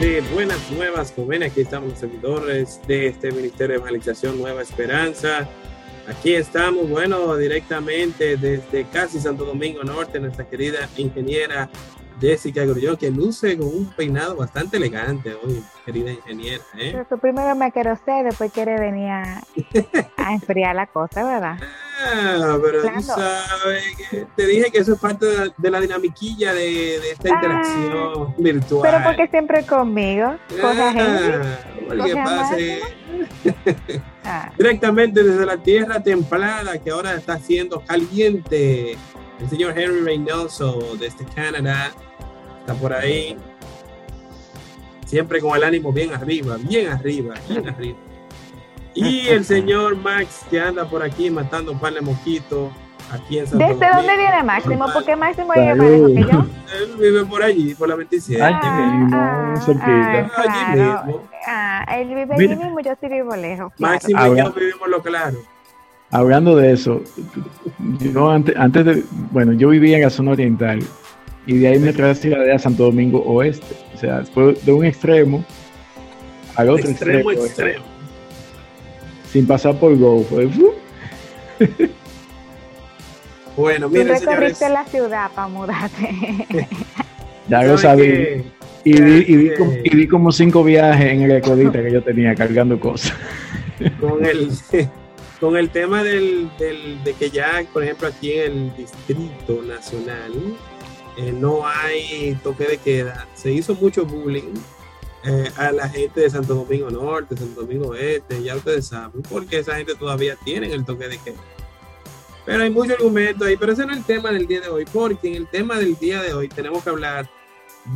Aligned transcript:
de 0.00 0.22
Buenas 0.32 0.70
Nuevas 0.70 1.12
con 1.12 1.30
Aquí 1.42 1.60
estamos 1.60 1.90
los 1.90 1.98
servidores 1.98 2.80
de 2.88 3.08
este 3.08 3.30
Ministerio 3.32 3.74
de 3.74 3.80
Evangelización 3.80 4.38
Nueva 4.38 4.62
Esperanza. 4.62 5.46
Aquí 6.08 6.32
estamos, 6.32 6.88
bueno, 6.88 7.36
directamente 7.36 8.38
desde 8.38 8.84
casi 8.90 9.20
Santo 9.20 9.44
Domingo 9.44 9.84
Norte, 9.84 10.18
nuestra 10.18 10.48
querida 10.48 10.88
ingeniera 10.96 11.68
Jessica 12.20 12.64
Grullón, 12.64 12.96
que 12.96 13.10
luce 13.10 13.56
con 13.56 13.68
un 13.68 13.86
peinado 13.96 14.36
bastante 14.36 14.76
elegante 14.76 15.34
hoy, 15.34 15.62
querida 15.84 16.12
ingeniera. 16.12 16.62
¿eh? 16.78 17.04
primero 17.20 17.54
me 17.54 17.72
ser, 17.72 18.24
después 18.24 18.52
quiere 18.52 18.78
venir 18.78 19.08
a, 19.08 19.42
enfriar 20.30 20.76
la 20.76 20.86
cosa, 20.86 21.24
¿verdad? 21.24 21.58
Ah, 22.02 22.58
pero 22.62 22.82
tú 22.82 23.02
sabes, 23.02 23.84
que 24.10 24.26
te 24.34 24.46
dije 24.46 24.70
que 24.70 24.78
eso 24.78 24.94
es 24.94 25.00
parte 25.00 25.26
de 25.56 25.70
la, 25.70 25.80
dinamiquilla 25.80 26.54
de, 26.54 26.96
esta 26.96 27.28
ah. 27.28 27.34
interacción 27.34 28.34
virtual. 28.38 28.82
Pero 28.82 29.04
porque 29.04 29.28
siempre 29.28 29.66
conmigo, 29.66 30.26
ah, 30.62 30.94
porque 31.88 32.14
pase. 32.14 32.80
Ah. 34.22 34.52
Directamente 34.56 35.22
desde 35.22 35.46
la 35.46 35.56
tierra 35.56 36.02
templada 36.02 36.78
que 36.78 36.90
ahora 36.90 37.14
está 37.14 37.38
siendo 37.38 37.80
caliente. 37.80 38.98
El 39.40 39.48
señor 39.48 39.76
Henry 39.78 40.02
Reynoso 40.02 40.94
desde 40.98 41.24
Canadá 41.34 41.90
está 42.60 42.74
por 42.74 42.92
ahí. 42.92 43.36
Siempre 45.06 45.40
con 45.40 45.56
el 45.56 45.64
ánimo 45.64 45.92
bien 45.92 46.12
arriba, 46.14 46.56
bien 46.60 46.88
arriba, 46.88 47.34
bien 47.48 47.68
arriba. 47.68 47.98
Y 48.94 49.28
el 49.28 49.44
señor 49.44 49.96
Max 49.96 50.40
que 50.50 50.60
anda 50.60 50.84
por 50.84 51.02
aquí 51.02 51.30
matando 51.30 51.72
un 51.72 51.78
par 51.78 51.94
de 51.94 52.00
mosquitos 52.00 52.70
aquí 53.12 53.38
en 53.38 53.46
Santo 53.46 53.64
¿Desde 53.64 53.88
dónde 53.94 54.16
viene 54.16 54.42
Máximo? 54.42 54.86
Porque 54.92 55.16
Máximo 55.16 55.52
vive 55.52 55.74
más 55.74 55.86
lejos 55.86 56.10
que 56.10 56.22
yo. 56.22 56.46
Él 56.78 56.96
vive 56.98 57.24
por 57.24 57.42
allí, 57.42 57.74
por 57.74 57.88
la 57.88 57.96
27. 57.96 58.42
Allí 58.42 58.98
mismo, 58.98 59.16
ah, 59.16 59.54
cerquita. 59.64 60.30
Ah, 60.36 60.42
allí 60.46 60.80
mismo. 60.80 61.28
Ah, 61.46 61.86
él 61.98 62.08
vive 62.08 62.34
allí 62.34 62.48
mismo, 62.48 62.80
yo 62.80 62.92
sí 63.00 63.08
vivo 63.08 63.36
lejos. 63.36 63.72
Máximo 63.78 64.34
y 64.34 64.38
yo 64.38 64.52
vivimos 64.52 64.88
lo 64.88 65.02
claro. 65.02 65.38
Hablando 66.12 66.56
de 66.56 66.72
eso, 66.72 67.02
yo 68.00 68.30
antes, 68.30 68.56
antes 68.56 68.84
de, 68.84 69.04
bueno, 69.30 69.52
yo 69.52 69.68
vivía 69.68 69.96
en 69.96 70.02
la 70.02 70.10
zona 70.10 70.32
oriental 70.32 70.80
y 71.50 71.58
de 71.58 71.66
ahí 71.66 71.78
me 71.80 71.92
traje 71.92 72.32
a 72.52 72.58
Santo 72.60 72.84
Domingo 72.84 73.24
Oeste. 73.24 73.74
O 73.96 73.98
sea, 73.98 74.24
fue 74.32 74.54
de 74.54 74.70
un 74.70 74.84
extremo 74.84 75.44
al 76.54 76.70
otro 76.70 76.88
extremo. 76.88 77.32
extremo. 77.32 77.46
extremo. 77.46 77.84
Sin 79.32 79.48
pasar 79.48 79.74
por 79.80 79.98
Go. 79.98 80.22
Fue, 80.22 80.48
bueno, 83.56 83.88
mira. 83.88 84.16
Tú 84.16 84.26
recorriste 84.26 84.68
la 84.68 84.84
ciudad 84.84 85.28
para 85.34 85.48
mudarte. 85.48 86.38
ya 87.48 87.64
lo 87.64 87.76
sabía. 87.76 88.44
Y 88.84 89.02
vi, 89.02 89.24
y, 89.26 89.96
vi 89.96 90.06
como, 90.06 90.30
cinco 90.30 90.62
viajes 90.62 91.12
en 91.12 91.22
el 91.22 91.32
Ecodita 91.32 91.82
que 91.82 91.90
yo 91.90 92.00
tenía 92.00 92.32
cargando 92.36 92.78
cosas. 92.78 93.12
Con 93.98 94.24
el, 94.24 94.50
con 95.40 95.56
el 95.56 95.68
tema 95.70 96.04
del, 96.04 96.48
del, 96.60 97.02
de 97.02 97.12
que 97.14 97.28
ya, 97.28 97.64
por 97.72 97.82
ejemplo, 97.82 98.06
aquí 98.06 98.34
en 98.34 98.52
el 98.52 98.76
Distrito 98.76 99.62
Nacional 99.66 100.32
eh, 101.20 101.32
no 101.32 101.66
hay 101.66 102.34
toque 102.42 102.66
de 102.66 102.78
queda, 102.78 103.28
se 103.34 103.52
hizo 103.52 103.74
mucho 103.74 104.06
bullying 104.06 104.54
eh, 105.22 105.50
a 105.58 105.70
la 105.70 105.86
gente 105.86 106.20
de 106.20 106.30
Santo 106.30 106.54
Domingo 106.54 106.90
Norte, 106.90 107.36
Santo 107.36 107.60
Domingo 107.60 107.94
Este, 107.94 108.42
ya 108.42 108.56
ustedes 108.56 108.86
saben, 108.86 109.20
porque 109.28 109.58
esa 109.58 109.76
gente 109.76 109.94
todavía 109.94 110.34
tiene 110.36 110.72
el 110.72 110.82
toque 110.86 111.08
de 111.08 111.18
queda. 111.18 111.40
Pero 112.46 112.62
hay 112.62 112.70
mucho 112.70 112.94
argumento 112.94 113.44
ahí, 113.44 113.58
pero 113.58 113.72
ese 113.72 113.84
no 113.84 113.92
es 113.92 113.98
el 113.98 114.04
tema 114.04 114.30
del 114.30 114.46
día 114.46 114.62
de 114.62 114.68
hoy, 114.68 114.86
porque 114.90 115.28
en 115.28 115.34
el 115.34 115.46
tema 115.46 115.76
del 115.76 115.98
día 115.98 116.22
de 116.22 116.32
hoy 116.32 116.48
tenemos 116.48 116.82
que 116.82 116.88
hablar 116.88 117.28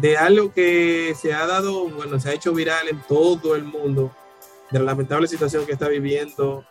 de 0.01 0.19
algo 0.19 0.53
que 0.53 1.15
se 1.19 1.33
ha 1.33 1.47
dado, 1.47 1.89
bueno, 1.89 2.21
se 2.21 2.29
ha 2.29 2.35
hecho 2.35 2.53
viral 2.53 2.89
en 2.89 3.01
todo 3.09 3.57
el 3.57 3.65
mundo, 3.65 4.15
de 4.71 4.81
la 4.81 4.85
lamentable 4.85 5.29
situación 5.29 5.65
que 5.65 5.73
está 5.73 5.89
viviendo 5.89 6.63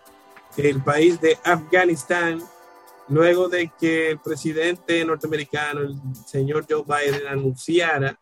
el 0.57 0.83
país 0.83 1.19
de 1.19 1.39
Afganistán, 1.43 2.43
luego 3.13 3.47
de 3.47 3.71
que 3.79 4.09
el 4.11 4.19
presidente 4.19 5.05
norteamericano, 5.05 5.81
el 5.81 5.95
señor 6.25 6.65
Joe 6.67 6.83
Biden, 6.83 7.27
anunciara 7.27 8.19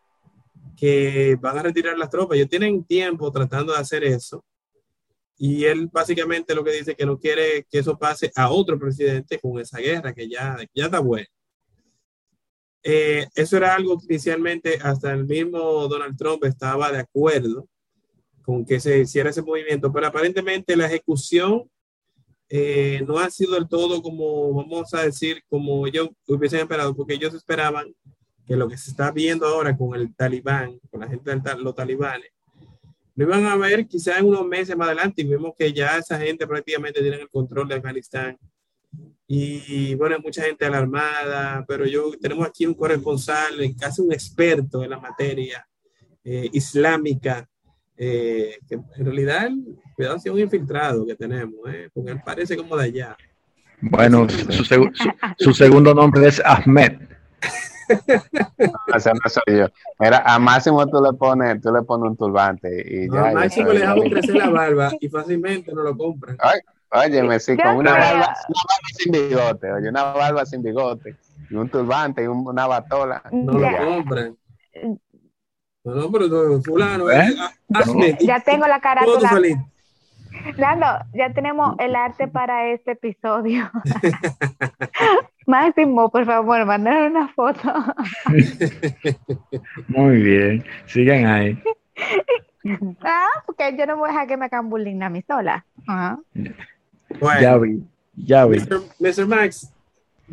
que 0.76 1.36
van 1.40 1.58
a 1.58 1.62
retirar 1.62 1.96
las 1.96 2.10
tropas. 2.10 2.36
Ellos 2.36 2.50
tienen 2.50 2.84
tiempo 2.84 3.30
tratando 3.32 3.72
de 3.72 3.78
hacer 3.78 4.04
eso. 4.04 4.44
Y 5.38 5.64
él 5.64 5.88
básicamente 5.90 6.54
lo 6.54 6.62
que 6.62 6.72
dice 6.72 6.94
que 6.94 7.06
no 7.06 7.18
quiere 7.18 7.66
que 7.70 7.78
eso 7.78 7.98
pase 7.98 8.30
a 8.36 8.50
otro 8.50 8.78
presidente 8.78 9.38
con 9.40 9.58
esa 9.58 9.78
guerra, 9.78 10.12
que 10.12 10.28
ya, 10.28 10.56
ya 10.74 10.84
está 10.84 11.00
bueno. 11.00 11.26
Eh, 12.84 13.26
eso 13.34 13.56
era 13.56 13.74
algo 13.74 13.98
que 13.98 14.06
inicialmente 14.10 14.78
hasta 14.82 15.12
el 15.12 15.24
mismo 15.24 15.88
Donald 15.88 16.16
Trump 16.16 16.44
estaba 16.44 16.90
de 16.92 16.98
acuerdo 16.98 17.66
con 18.42 18.66
que 18.66 18.80
se 18.80 18.98
hiciera 18.98 19.30
ese 19.30 19.42
movimiento, 19.42 19.92
pero 19.92 20.08
aparentemente 20.08 20.76
la 20.76 20.86
ejecución 20.86 21.70
eh, 22.54 23.02
no 23.08 23.18
ha 23.18 23.30
sido 23.30 23.54
del 23.54 23.66
todo 23.66 24.02
como, 24.02 24.52
vamos 24.52 24.92
a 24.92 25.04
decir, 25.04 25.42
como 25.48 25.86
ellos 25.86 26.10
hubiesen 26.28 26.60
esperado, 26.60 26.94
porque 26.94 27.14
ellos 27.14 27.32
esperaban 27.32 27.94
que 28.46 28.56
lo 28.56 28.68
que 28.68 28.76
se 28.76 28.90
está 28.90 29.10
viendo 29.10 29.46
ahora 29.46 29.74
con 29.74 29.94
el 29.94 30.14
talibán, 30.14 30.78
con 30.90 31.00
la 31.00 31.08
gente 31.08 31.34
de 31.34 31.54
los 31.56 31.74
talibanes, 31.74 32.30
lo 33.14 33.24
iban 33.24 33.46
a 33.46 33.56
ver 33.56 33.86
quizás 33.86 34.18
en 34.18 34.26
unos 34.26 34.46
meses 34.46 34.76
más 34.76 34.88
adelante 34.88 35.22
y 35.22 35.24
vemos 35.24 35.54
que 35.56 35.72
ya 35.72 35.96
esa 35.96 36.18
gente 36.18 36.46
prácticamente 36.46 37.00
tiene 37.00 37.22
el 37.22 37.30
control 37.30 37.68
de 37.68 37.76
Afganistán. 37.76 38.36
Y 39.26 39.94
bueno, 39.94 40.18
mucha 40.22 40.42
gente 40.42 40.66
alarmada, 40.66 41.64
pero 41.66 41.86
yo 41.86 42.12
tenemos 42.20 42.46
aquí 42.46 42.66
un 42.66 42.74
corresponsal, 42.74 43.54
casi 43.80 44.02
un 44.02 44.12
experto 44.12 44.84
en 44.84 44.90
la 44.90 45.00
materia 45.00 45.66
eh, 46.22 46.50
islámica, 46.52 47.48
eh, 47.96 48.58
que 48.68 48.74
en 48.74 49.04
realidad, 49.04 49.50
cuidado 49.94 50.18
si 50.18 50.28
es 50.28 50.34
un 50.34 50.40
infiltrado 50.40 51.06
que 51.06 51.14
tenemos, 51.14 51.60
eh, 51.68 51.88
porque 51.92 52.12
él 52.12 52.20
parece 52.24 52.56
como 52.56 52.76
de 52.76 52.84
allá. 52.84 53.16
Bueno, 53.80 54.28
su, 54.28 54.90
su 55.38 55.52
segundo 55.52 55.94
nombre 55.94 56.28
es 56.28 56.40
Ahmed. 56.44 57.00
Ese 58.94 59.10
no 59.12 59.20
soy 59.28 59.58
yo. 59.58 59.66
Mira, 59.98 60.22
a 60.24 60.38
Máximo 60.38 60.86
tú 60.86 61.02
le 61.02 61.12
pones, 61.16 61.60
tú 61.60 61.72
le 61.72 61.82
pones 61.82 62.10
un 62.10 62.16
turbante 62.16 62.82
y 62.86 63.10
ya. 63.10 63.30
A 63.30 63.32
Máximo 63.32 63.72
le 63.72 63.80
dejamos 63.80 64.04
crecer 64.10 64.36
la 64.36 64.50
barba 64.50 64.92
y 65.00 65.08
fácilmente 65.08 65.72
no 65.72 65.82
lo 65.82 65.96
compran. 65.96 66.36
Ay, 66.38 66.60
óyeme, 66.90 67.40
sí, 67.40 67.56
con 67.56 67.76
una 67.76 67.92
barba, 67.92 68.14
una 68.14 68.62
barba 68.68 68.88
sin 68.96 69.12
bigote, 69.12 69.72
oye, 69.72 69.88
una 69.88 70.02
barba 70.04 70.46
sin 70.46 70.62
bigote 70.62 71.16
y 71.50 71.54
un 71.54 71.68
turbante 71.68 72.22
y 72.22 72.26
una 72.26 72.66
batola. 72.66 73.22
No 73.30 73.52
lo 73.52 73.68
compran. 73.76 74.36
No, 75.84 75.94
no, 75.94 76.12
pero 76.12 76.62
fulano, 76.62 77.10
¿Eh? 77.10 77.28
¿Eh? 77.28 78.18
ya 78.20 78.40
tengo 78.40 78.66
la 78.66 78.80
carátula. 78.80 79.40
Nando, 80.56 80.86
ya 81.12 81.32
tenemos 81.32 81.76
el 81.78 81.94
arte 81.94 82.28
para 82.28 82.70
este 82.70 82.92
episodio. 82.92 83.70
Máximo, 85.46 86.08
por 86.10 86.24
favor, 86.24 86.64
mandar 86.64 87.10
una 87.10 87.28
foto. 87.28 87.72
Muy 89.88 90.22
bien, 90.22 90.64
sigan 90.86 91.26
ahí. 91.26 91.62
Ah, 93.02 93.26
porque 93.44 93.76
yo 93.76 93.86
no 93.86 93.96
voy 93.96 94.08
a 94.08 94.12
dejar 94.12 94.28
que 94.28 94.36
me 94.36 94.44
hagan 94.44 94.70
bullying 94.70 95.02
a 95.02 95.08
mí 95.08 95.20
sola. 95.26 95.66
Bueno, 97.18 97.40
ya 97.40 97.58
vi, 97.58 97.82
ya 98.14 98.46
vi. 98.46 98.60
Mr. 99.00 99.26
Max, 99.26 99.71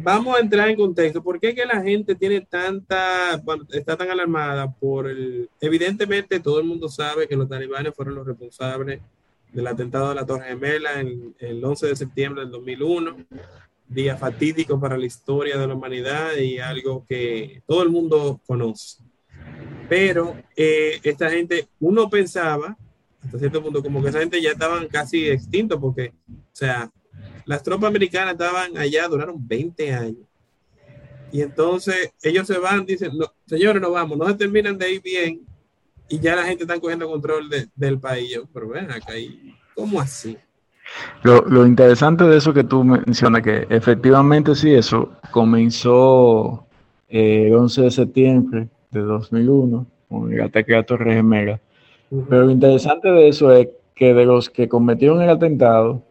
vamos 0.01 0.35
a 0.35 0.39
entrar 0.39 0.69
en 0.69 0.75
contexto. 0.75 1.23
¿Por 1.23 1.39
qué 1.39 1.53
que 1.53 1.65
la 1.65 1.81
gente 1.81 2.15
tiene 2.15 2.41
tanta, 2.41 3.41
está 3.71 3.97
tan 3.97 4.09
alarmada 4.09 4.71
por 4.71 5.07
el... 5.07 5.49
Evidentemente 5.61 6.39
todo 6.39 6.59
el 6.59 6.65
mundo 6.65 6.89
sabe 6.89 7.27
que 7.27 7.35
los 7.35 7.49
talibanes 7.49 7.93
fueron 7.95 8.15
los 8.15 8.27
responsables 8.27 8.99
del 9.51 9.67
atentado 9.67 10.09
de 10.09 10.15
la 10.15 10.25
Torre 10.25 10.49
Gemela 10.49 10.99
el 11.01 11.63
11 11.63 11.87
de 11.87 11.95
septiembre 11.95 12.41
del 12.41 12.51
2001, 12.51 13.17
día 13.87 14.15
fatídico 14.15 14.79
para 14.79 14.97
la 14.97 15.05
historia 15.05 15.57
de 15.57 15.67
la 15.67 15.73
humanidad 15.73 16.35
y 16.37 16.59
algo 16.59 17.05
que 17.07 17.63
todo 17.65 17.83
el 17.83 17.89
mundo 17.89 18.39
conoce. 18.45 19.03
Pero 19.89 20.35
eh, 20.55 20.99
esta 21.03 21.29
gente, 21.29 21.67
uno 21.79 22.09
pensaba, 22.09 22.77
hasta 23.23 23.39
cierto 23.39 23.63
punto, 23.63 23.81
como 23.81 24.01
que 24.01 24.09
esa 24.09 24.19
gente 24.19 24.41
ya 24.41 24.51
estaban 24.51 24.87
casi 24.87 25.27
extintos 25.27 25.79
porque, 25.79 26.13
o 26.29 26.53
sea, 26.55 26.91
las 27.45 27.63
tropas 27.63 27.89
americanas 27.89 28.33
estaban 28.33 28.77
allá, 28.77 29.07
duraron 29.07 29.35
20 29.47 29.93
años. 29.93 30.27
Y 31.31 31.41
entonces 31.41 32.11
ellos 32.23 32.47
se 32.47 32.57
van, 32.57 32.85
dicen, 32.85 33.11
no, 33.17 33.31
señores, 33.45 33.81
no 33.81 33.91
vamos, 33.91 34.17
no 34.17 34.27
se 34.27 34.33
terminan 34.33 34.77
de 34.77 34.93
ir 34.93 35.01
bien 35.01 35.41
y 36.09 36.19
ya 36.19 36.35
la 36.35 36.43
gente 36.43 36.63
está 36.63 36.79
cogiendo 36.79 37.07
control 37.07 37.49
del 37.75 37.99
país. 37.99 38.39
pero 38.51 38.69
ven 38.69 38.91
acá, 38.91 39.13
¿cómo 39.75 40.01
así? 40.01 40.37
Lo, 41.23 41.67
interesante 41.67 42.23
de 42.23 42.37
eso 42.37 42.51
que 42.51 42.63
tú 42.63 42.83
mencionas, 42.83 43.43
que 43.43 43.67
efectivamente 43.69 44.55
sí, 44.55 44.73
eso 44.73 45.11
comenzó 45.31 46.65
eh, 47.07 47.47
el 47.47 47.55
11 47.55 47.81
de 47.83 47.91
septiembre 47.91 48.69
de 48.89 49.01
2001 49.01 49.85
con 50.09 50.33
el 50.33 50.41
ataque 50.41 50.75
a 50.75 50.83
Torre 50.83 51.13
Gemela. 51.13 51.61
Pero 52.09 52.45
lo 52.45 52.51
interesante 52.51 53.07
de 53.09 53.27
eso 53.27 53.51
es 53.53 53.67
que 53.93 54.15
de 54.15 54.25
los 54.25 54.49
que 54.49 54.67
cometieron 54.67 55.21
el 55.21 55.29
atentado, 55.29 56.03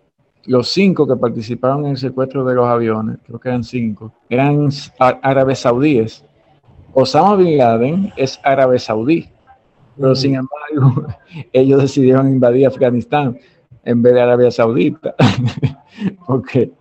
los 0.48 0.68
cinco 0.68 1.06
que 1.06 1.16
participaron 1.16 1.84
en 1.84 1.92
el 1.92 1.96
secuestro 1.98 2.44
de 2.44 2.54
los 2.54 2.66
aviones, 2.66 3.18
creo 3.24 3.38
que 3.38 3.48
eran 3.48 3.62
cinco, 3.62 4.12
eran 4.28 4.68
árabes 4.98 5.60
saudíes 5.60 6.24
Osama 7.00 7.36
Bin 7.36 7.58
Laden 7.58 8.12
es 8.16 8.40
árabe 8.42 8.78
saudí, 8.78 9.28
pero 9.96 10.14
sin 10.16 10.34
embargo 10.34 11.06
ellos 11.52 11.82
decidieron 11.82 12.28
invadir 12.28 12.66
Afganistán 12.66 13.38
en 13.84 14.02
vez 14.02 14.14
de 14.14 14.20
Arabia 14.20 14.50
Saudita, 14.50 15.14
porque 16.26 16.72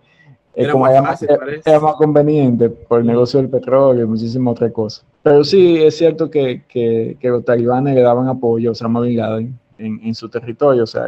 es 0.54 0.68
como 0.68 0.86
más, 0.86 1.24
más 1.24 1.94
conveniente 1.94 2.68
por 2.68 3.00
el 3.00 3.06
negocio 3.06 3.40
del 3.40 3.48
petróleo 3.48 4.04
y 4.04 4.08
muchísimas 4.08 4.52
otras 4.52 4.72
cosas. 4.72 5.06
Pero 5.22 5.44
sí, 5.44 5.76
es 5.76 5.96
cierto 5.96 6.28
que, 6.28 6.64
que, 6.68 7.16
los 7.22 7.44
talibanes 7.44 7.94
le 7.94 8.00
daban 8.00 8.28
apoyo 8.28 8.70
a 8.70 8.72
Osama 8.72 9.00
Bin 9.00 9.16
Laden 9.16 9.58
en, 9.78 10.00
en 10.02 10.14
su 10.14 10.28
territorio, 10.28 10.82
o 10.82 10.86
sea, 10.86 11.04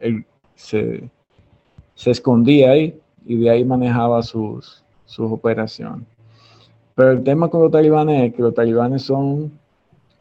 él, 0.00 0.24
se, 0.54 1.10
se, 1.94 2.10
escondía 2.10 2.72
ahí 2.72 2.98
y 3.26 3.36
de 3.36 3.50
ahí 3.50 3.64
manejaba 3.64 4.22
sus, 4.22 4.82
sus 5.04 5.30
operaciones. 5.30 6.06
Pero 6.94 7.10
el 7.10 7.24
tema 7.24 7.48
con 7.48 7.62
los 7.62 7.72
talibanes 7.72 8.28
es 8.28 8.34
que 8.34 8.42
los 8.42 8.54
talibanes 8.54 9.02
son 9.02 9.52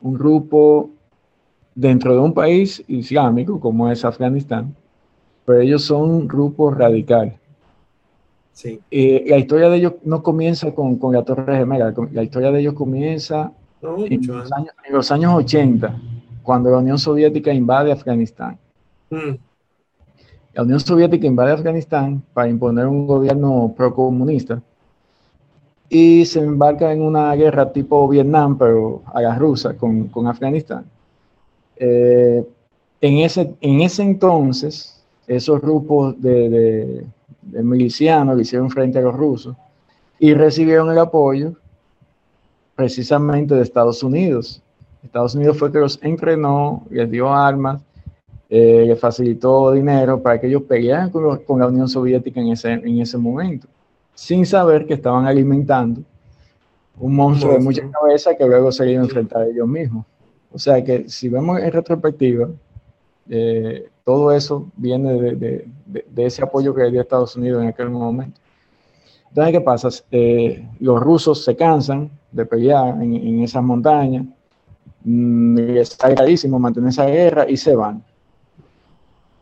un 0.02 0.14
grupo 0.14 0.90
dentro 1.76 2.14
de 2.14 2.20
un 2.20 2.34
país 2.34 2.84
islámico 2.88 3.60
como 3.60 3.90
es 3.90 4.04
Afganistán, 4.06 4.76
pero 5.46 5.60
ellos 5.60 5.84
son 5.84 6.10
un 6.10 6.28
grupo 6.28 6.72
radical. 6.72 7.38
Sí. 8.52 8.80
Eh, 8.92 9.26
la 9.28 9.38
historia 9.38 9.70
de 9.70 9.78
ellos 9.78 9.94
no 10.04 10.22
comienza 10.22 10.74
con, 10.74 10.98
con 10.98 11.14
la 11.14 11.24
Torre 11.24 11.58
Gemela, 11.58 11.94
la 12.12 12.24
historia 12.24 12.52
de 12.52 12.60
ellos 12.60 12.74
comienza 12.74 13.52
en, 13.82 14.28
los 14.92 15.12
años, 15.12 15.34
80, 15.34 16.00
cuando 16.44 16.70
la 16.70 16.78
Unión 16.78 16.98
Soviética 16.98 17.54
invade 17.54 17.92
Afganistán. 17.92 18.58
Mm. 19.10 19.36
La 20.54 20.62
Unión 20.62 20.80
Soviética 20.80 21.26
invade 21.26 21.52
Afganistán 21.52 22.22
para 22.32 22.48
imponer 22.48 22.86
un 22.86 23.08
gobierno 23.08 23.74
procomunista 23.76 24.62
y 25.90 26.26
se 26.26 26.40
embarca 26.40 26.92
en 26.92 27.02
una 27.02 27.34
guerra 27.36 27.72
tipo 27.72 28.08
Vietnam, 28.08 28.58
pero 28.58 29.02
a 29.14 29.22
la 29.22 29.36
rusa 29.36 29.76
con, 29.76 30.10
con 30.10 30.28
Afganistán. 30.28 30.86
Eh, 31.76 32.46
en, 33.02 33.18
ese, 33.18 33.56
en 33.62 33.82
ese 33.82 34.04
entonces, 34.04 35.04
esos 35.26 35.60
grupos 35.60 36.22
de, 36.22 37.04
de, 37.42 37.64
milicianos 37.64 38.36
le 38.36 38.44
hicieron 38.44 38.70
frente 38.70 39.00
a 39.00 39.02
los 39.02 39.16
rusos 39.16 39.56
y 40.20 40.34
recibieron 40.36 40.92
el 40.92 41.00
apoyo 41.00 41.54
precisamente 42.76 43.56
de 43.56 43.64
Estados 43.64 44.04
Unidos. 44.04 44.62
Estados 45.04 45.34
Unidos 45.34 45.58
fue 45.58 45.72
que 45.72 45.80
los 45.80 46.00
entrenó, 46.04 46.84
les 46.90 47.10
dio 47.10 47.34
armas, 47.34 47.82
eh, 48.56 48.96
facilitó 49.00 49.72
dinero 49.72 50.22
para 50.22 50.40
que 50.40 50.46
ellos 50.46 50.62
pelearan 50.62 51.10
con, 51.10 51.40
con, 51.40 51.60
la 51.60 51.66
Unión 51.66 51.90
Soviética 51.90 52.40
en 52.40 52.50
ese, 52.50 52.74
en 52.74 53.02
ese 53.02 53.18
momento, 53.18 53.68
sin 54.14 54.46
saber 54.46 54.86
que 54.86 54.94
estaban 54.94 55.26
alimentando 55.26 56.02
un 57.00 57.16
monstruo 57.16 57.54
de 57.54 57.60
mucha 57.60 57.82
cabeza 57.90 58.36
que 58.36 58.46
luego 58.46 58.72
se 58.72 58.92
iba 58.92 59.02
a 59.02 59.06
enfrentar 59.06 59.48
ellos 59.48 59.68
mismos. 59.68 60.06
O 60.52 60.60
sea 60.60 60.84
que 60.84 61.10
si 61.10 61.30
vemos 61.30 61.60
en 61.60 61.72
retrospectiva, 61.72 62.48
eh, 63.28 63.90
todo 64.04 64.32
eso 64.32 64.70
viene 64.78 65.14
de, 65.14 65.68
ese 66.18 66.44
apoyo 66.44 66.76
que 66.76 66.84
le 66.84 66.92
dio 66.92 67.02
Estados 67.02 67.36
Unidos 67.36 67.64
en 67.64 67.70
aquel 67.70 67.90
momento. 67.90 68.40
Entonces, 69.30 69.52
¿qué 69.52 69.62
pasa? 69.62 69.90
Eh, 70.12 70.64
los 70.80 71.02
rusos 71.02 71.44
se 71.44 71.56
cansan 71.56 72.12
de 72.32 72.46
pelear 72.46 73.02
en, 73.02 73.42
esas 73.42 73.64
montañas, 73.64 74.28
mm, 75.04 75.58
está 75.70 76.14
carísimo 76.14 76.60
mantener 76.60 76.90
esa 76.90 77.08
guerra 77.08 77.50
y 77.50 77.58
se 77.58 77.76
van. 77.76 78.04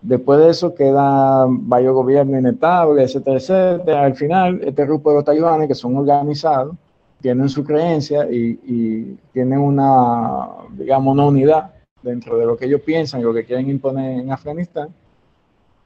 Después 0.02 0.40
de 0.40 0.50
eso 0.50 0.74
queda 0.74 1.46
varios 1.48 1.94
gobiernos 1.94 2.40
inestables, 2.40 3.16
etcétera, 3.16 3.38
etcétera. 3.38 4.04
Al 4.04 4.16
final, 4.16 4.60
este 4.64 4.86
grupo 4.86 5.12
de 5.12 5.18
los 5.18 5.26
talibanes 5.26 5.68
que 5.68 5.76
son 5.76 5.96
organizados, 5.96 6.76
tienen 7.22 7.48
su 7.50 7.64
creencia 7.64 8.28
y, 8.32 9.16
tienen 9.32 9.60
una, 9.60 10.48
digamos, 10.72 11.14
una 11.14 11.26
unidad 11.26 11.72
dentro 12.02 12.36
de 12.36 12.48
lo 12.48 12.58
que 12.58 12.66
ellos 12.66 12.82
piensan 12.82 13.22
y 13.22 13.24
lo 13.24 13.34
que 13.34 13.46
quieren 13.46 13.70
imponer 13.70 14.20
en 14.20 14.32
Afganistán, 14.32 14.90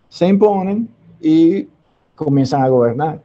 se 0.08 0.28
imponen 0.28 0.88
y 1.20 1.68
comienzan 2.16 2.64
a 2.64 2.70
gobernar. 2.70 3.22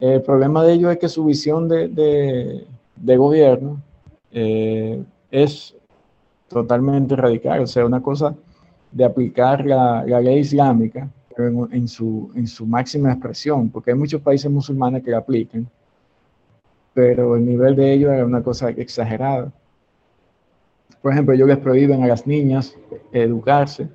El 0.00 0.22
problema 0.22 0.64
de 0.64 0.72
ellos 0.72 0.90
es 0.90 0.98
que 0.98 1.08
su 1.08 1.24
visión 1.24 1.68
de, 1.68 2.66
gobierno 3.16 3.80
eh, 4.32 5.00
es 5.30 5.76
totalmente 6.48 7.14
radical, 7.14 7.60
o 7.60 7.66
sea, 7.68 7.86
una 7.86 8.02
cosa 8.02 8.34
de 8.92 9.04
aplicar 9.04 9.64
la, 9.64 10.04
ley 10.04 10.38
islámica 10.38 11.08
en, 11.36 11.88
su, 11.88 12.30
en 12.34 12.46
su 12.46 12.66
máxima 12.66 13.12
expresión, 13.12 13.70
porque 13.70 13.90
hay 13.90 13.96
muchos 13.96 14.20
países 14.20 14.50
musulmanes 14.50 15.02
que 15.02 15.10
la 15.10 15.18
aplican, 15.18 15.66
pero 16.94 17.36
el 17.36 17.46
nivel 17.46 17.74
de 17.74 17.92
ellos 17.92 18.12
era 18.12 18.24
una 18.24 18.42
cosa 18.42 18.68
exagerada. 18.70 19.50
Por 21.00 21.12
ejemplo, 21.12 21.34
ellos 21.34 21.48
les 21.48 21.58
prohíben 21.58 22.02
a 22.02 22.06
las 22.06 22.26
niñas 22.26 22.76
educarse, 23.12 23.88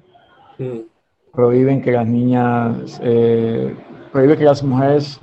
mm. 0.58 0.80
prohíben 1.32 1.82
que 1.82 1.92
las 1.92 2.08
niñas, 2.08 3.00
eh, 3.04 3.74
prohíben 4.12 4.38
que 4.38 4.44
las 4.44 4.64
mujeres 4.64 5.20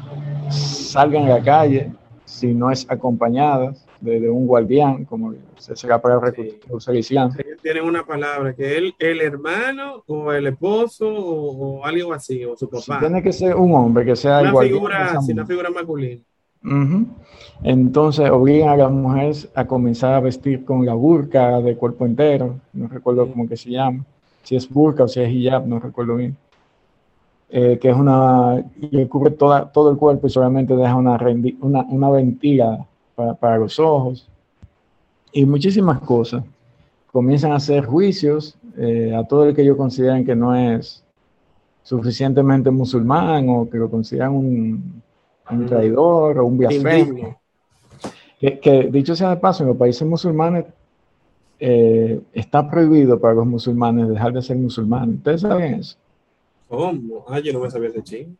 salgan 0.50 1.24
a 1.24 1.38
la 1.38 1.42
calle 1.42 1.92
si 2.24 2.54
no 2.54 2.70
es 2.70 2.88
acompañadas 2.88 3.83
de, 4.04 4.30
un 4.30 4.46
guardián, 4.46 5.04
como 5.04 5.34
se 5.56 5.74
será 5.76 6.00
para 6.00 6.20
usar 6.70 6.94
Islam. 6.96 7.32
Tienen 7.62 7.84
una 7.84 8.04
palabra, 8.04 8.54
que 8.54 8.76
el, 8.76 8.94
el 8.98 9.20
hermano 9.20 10.02
o 10.06 10.32
el 10.32 10.46
esposo 10.46 11.08
o, 11.08 11.84
algo 11.84 12.12
así, 12.12 12.44
o 12.44 12.56
su 12.56 12.68
papá. 12.68 13.00
tiene 13.00 13.22
que 13.22 13.32
ser 13.32 13.56
un 13.56 13.74
hombre 13.74 14.04
que 14.04 14.16
sea 14.16 14.40
una 14.40 14.60
Figura, 14.60 15.18
una 15.28 15.46
figura 15.46 15.70
masculina. 15.70 16.22
Entonces 17.62 18.30
obligan 18.30 18.70
a 18.70 18.76
las 18.76 18.90
mujeres 18.90 19.48
a 19.54 19.66
comenzar 19.66 20.14
a 20.14 20.20
vestir 20.20 20.64
con 20.64 20.84
la 20.84 20.94
burka 20.94 21.60
de 21.60 21.76
cuerpo 21.76 22.06
entero, 22.06 22.58
no 22.72 22.88
recuerdo 22.88 23.28
cómo 23.28 23.46
que 23.48 23.56
se 23.56 23.70
llama, 23.70 24.04
si 24.42 24.56
es 24.56 24.68
burka 24.68 25.04
o 25.04 25.08
si 25.08 25.20
es 25.20 25.30
hijab, 25.30 25.66
no 25.66 25.78
recuerdo 25.78 26.16
bien, 26.16 26.36
eh, 27.50 27.78
que 27.80 27.90
es 27.90 27.96
una, 27.96 28.64
que 28.90 29.06
cubre 29.08 29.30
toda, 29.30 29.70
todo 29.70 29.90
el 29.90 29.96
cuerpo 29.96 30.26
y 30.26 30.30
solamente 30.30 30.74
deja 30.74 30.94
una, 30.94 31.18
una, 31.60 31.82
una 31.82 32.10
ventila 32.10 32.86
para, 33.14 33.34
para, 33.34 33.58
los 33.58 33.78
ojos 33.78 34.28
y 35.32 35.44
muchísimas 35.44 36.00
cosas. 36.00 36.44
Comienzan 37.12 37.52
a 37.52 37.56
hacer 37.56 37.84
juicios 37.84 38.56
eh, 38.76 39.14
a 39.14 39.24
todo 39.24 39.44
el 39.48 39.54
que 39.54 39.62
ellos 39.62 39.76
consideran 39.76 40.24
que 40.24 40.34
no 40.34 40.54
es 40.54 41.02
suficientemente 41.82 42.70
musulmán 42.70 43.48
o 43.48 43.68
que 43.68 43.78
lo 43.78 43.90
consideran 43.90 44.32
un 44.32 45.02
un 45.50 45.66
traidor 45.66 46.38
o 46.38 46.46
un 46.46 46.58
blasfemo. 46.58 47.38
Que, 48.40 48.88
dicho 48.92 49.16
sea 49.16 49.30
de 49.30 49.36
paso, 49.36 49.62
en 49.62 49.70
los 49.70 49.76
países 49.76 50.06
musulmanes 50.06 50.66
eh, 51.58 52.20
está 52.32 52.68
prohibido 52.68 53.18
para 53.18 53.34
los 53.34 53.46
musulmanes 53.46 54.08
dejar 54.08 54.32
de 54.32 54.42
ser 54.42 54.56
musulmanes. 54.56 55.16
¿Ustedes 55.16 55.40
saben 55.40 55.74
eso? 55.74 55.96
¿Cómo? 56.68 57.24
Ah, 57.28 57.40
yo 57.40 57.52
no 57.52 57.60
me 57.60 57.70
sabía 57.70 57.88
ese 57.88 58.02
ching. 58.02 58.36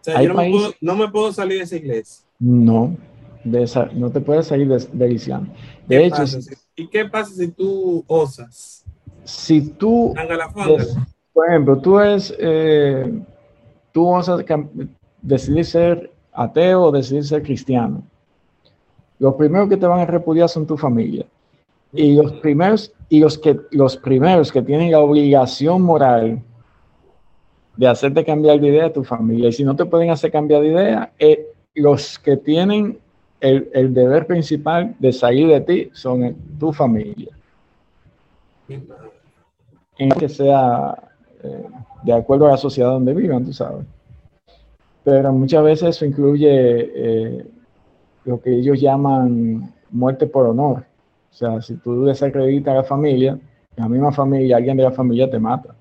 O 0.00 0.04
sea, 0.04 0.22
yo 0.22 0.28
no, 0.28 0.34
me 0.34 0.50
puedo, 0.50 0.72
no, 0.80 0.96
me 0.96 1.08
puedo, 1.08 1.32
salir 1.32 1.58
de 1.58 1.64
esa 1.64 1.76
iglesia. 1.76 2.24
No, 2.38 2.96
de 3.44 3.62
esa, 3.62 3.86
no 3.92 4.10
te 4.10 4.20
puedes 4.20 4.46
salir 4.46 4.68
de, 4.68 4.78
del 4.92 5.12
Islam. 5.12 5.48
De 5.86 6.04
hecho, 6.04 6.24
¿y 6.76 6.88
qué 6.88 7.04
pasa 7.06 7.32
si 7.32 7.48
tú 7.48 8.04
osas? 8.06 8.84
Si 9.24 9.60
tú, 9.60 10.14
por 11.32 11.48
ejemplo, 11.48 11.78
tú 11.78 11.98
eres, 11.98 12.34
eh, 12.38 13.12
tú 13.92 14.08
osas 14.08 14.44
decidir 15.22 15.64
ser 15.64 16.12
ateo 16.32 16.84
o 16.84 16.92
decidir 16.92 17.24
ser 17.24 17.42
cristiano, 17.42 18.02
los 19.18 19.34
primeros 19.34 19.68
que 19.68 19.76
te 19.76 19.86
van 19.86 20.00
a 20.00 20.06
repudiar 20.06 20.48
son 20.48 20.66
tu 20.66 20.76
familia. 20.76 21.26
Y 21.92 22.14
los 22.14 22.32
primeros, 22.34 22.92
y 23.08 23.20
los 23.20 23.36
que, 23.36 23.58
los 23.70 23.96
primeros 23.96 24.52
que 24.52 24.62
tienen 24.62 24.92
la 24.92 25.00
obligación 25.00 25.82
moral 25.82 26.42
de 27.76 27.86
hacerte 27.86 28.24
cambiar 28.24 28.60
de 28.60 28.68
idea 28.68 28.86
a 28.86 28.92
tu 28.92 29.04
familia. 29.04 29.48
Y 29.48 29.52
si 29.52 29.64
no 29.64 29.76
te 29.76 29.84
pueden 29.84 30.10
hacer 30.10 30.30
cambiar 30.30 30.62
de 30.62 30.68
idea, 30.68 31.12
eh, 31.18 31.46
los 31.74 32.18
que 32.18 32.36
tienen 32.36 32.98
el, 33.40 33.94
deber 33.94 34.26
principal 34.26 34.94
de 34.98 35.12
salir 35.12 35.48
de 35.48 35.60
ti 35.60 35.90
son 35.92 36.36
tu 36.58 36.72
familia. 36.72 37.30
En 39.98 40.10
que 40.10 40.28
sea 40.28 40.94
eh, 41.42 41.66
de 42.02 42.12
acuerdo 42.12 42.46
a 42.46 42.50
la 42.50 42.56
sociedad 42.56 42.90
donde 42.90 43.14
vivan, 43.14 43.44
tú 43.44 43.52
sabes 43.52 43.86
pero 45.04 45.32
muchas 45.32 45.64
veces 45.64 45.88
eso 45.96 46.04
incluye 46.04 46.48
eh, 46.50 47.46
lo 48.24 48.40
que 48.40 48.54
ellos 48.58 48.80
llaman 48.80 49.72
muerte 49.90 50.26
por 50.26 50.46
honor. 50.46 50.84
O 51.30 51.34
sea, 51.34 51.60
si 51.62 51.76
tú 51.76 52.04
desacreditas 52.04 52.72
a 52.72 52.76
la 52.76 52.84
familia, 52.84 53.38
la 53.76 53.88
misma 53.88 54.12
familia, 54.12 54.56
alguien 54.56 54.76
de 54.76 54.82
la 54.82 54.90
familia 54.90 55.30
te 55.30 55.38
mata. 55.38 55.74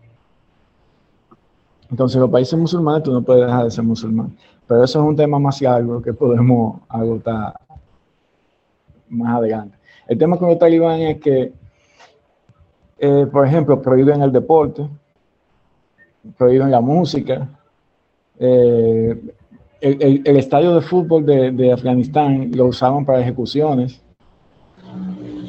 Entonces, 1.90 2.16
en 2.16 2.22
los 2.22 2.30
países 2.30 2.58
musulmanes 2.58 3.04
tú 3.04 3.12
no 3.12 3.22
puedes 3.22 3.46
dejar 3.46 3.64
de 3.66 3.72
ser 3.72 3.84
musulmán. 3.84 4.36
Pero 4.68 4.84
eso 4.84 5.00
es 5.00 5.06
un 5.06 5.16
tema 5.16 5.40
más 5.40 5.62
largo 5.62 6.02
que 6.02 6.14
podemos 6.14 6.82
agotar 6.88 7.60
más 9.10 9.38
adelante. 9.38 9.78
El 10.08 10.18
tema 10.18 10.38
con 10.38 10.50
los 10.50 10.60
talibanes 10.60 11.16
es 11.16 11.22
que, 11.22 11.54
eh, 13.00 13.28
por 13.32 13.46
ejemplo, 13.46 13.82
prohíben 13.82 14.22
el 14.22 14.32
deporte, 14.32 14.88
prohíben 16.38 16.70
la 16.70 16.82
música, 16.82 17.48
eh, 18.38 19.20
el, 19.82 20.38
estadio 20.38 20.76
de 20.76 20.82
fútbol 20.82 21.26
de, 21.26 21.72
Afganistán 21.72 22.52
lo 22.54 22.66
usaban 22.66 23.06
para 23.06 23.22
ejecuciones, 23.22 24.02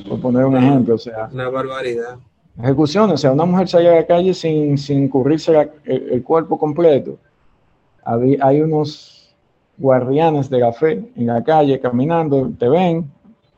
por 0.09 0.21
poner 0.21 0.45
un 0.45 0.57
ejemplo, 0.57 0.95
o 0.95 0.99
sea. 0.99 1.29
Una 1.33 1.49
barbaridad. 1.49 2.17
Ejecuciones, 2.63 3.15
o 3.15 3.17
sea, 3.17 3.33
una 3.33 3.45
mujer 3.45 3.69
sale 3.69 3.89
a 3.89 3.95
la 3.97 4.07
calle 4.07 4.35
sin, 4.35 4.77
sin 4.77 5.09
cubrirse 5.09 5.71
el, 5.85 6.23
cuerpo 6.23 6.59
completo. 6.59 7.19
hay 8.05 8.61
unos 8.61 9.35
guardianes 9.79 10.51
de 10.51 10.59
la 10.59 10.73
fe 10.73 11.11
en 11.17 11.27
la 11.27 11.43
calle 11.43 11.81
caminando, 11.81 12.51
te 12.59 12.69
ven, 12.69 13.11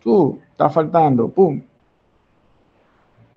tú, 0.02 0.38
está 0.50 0.70
faltando, 0.70 1.28
pum. 1.28 1.60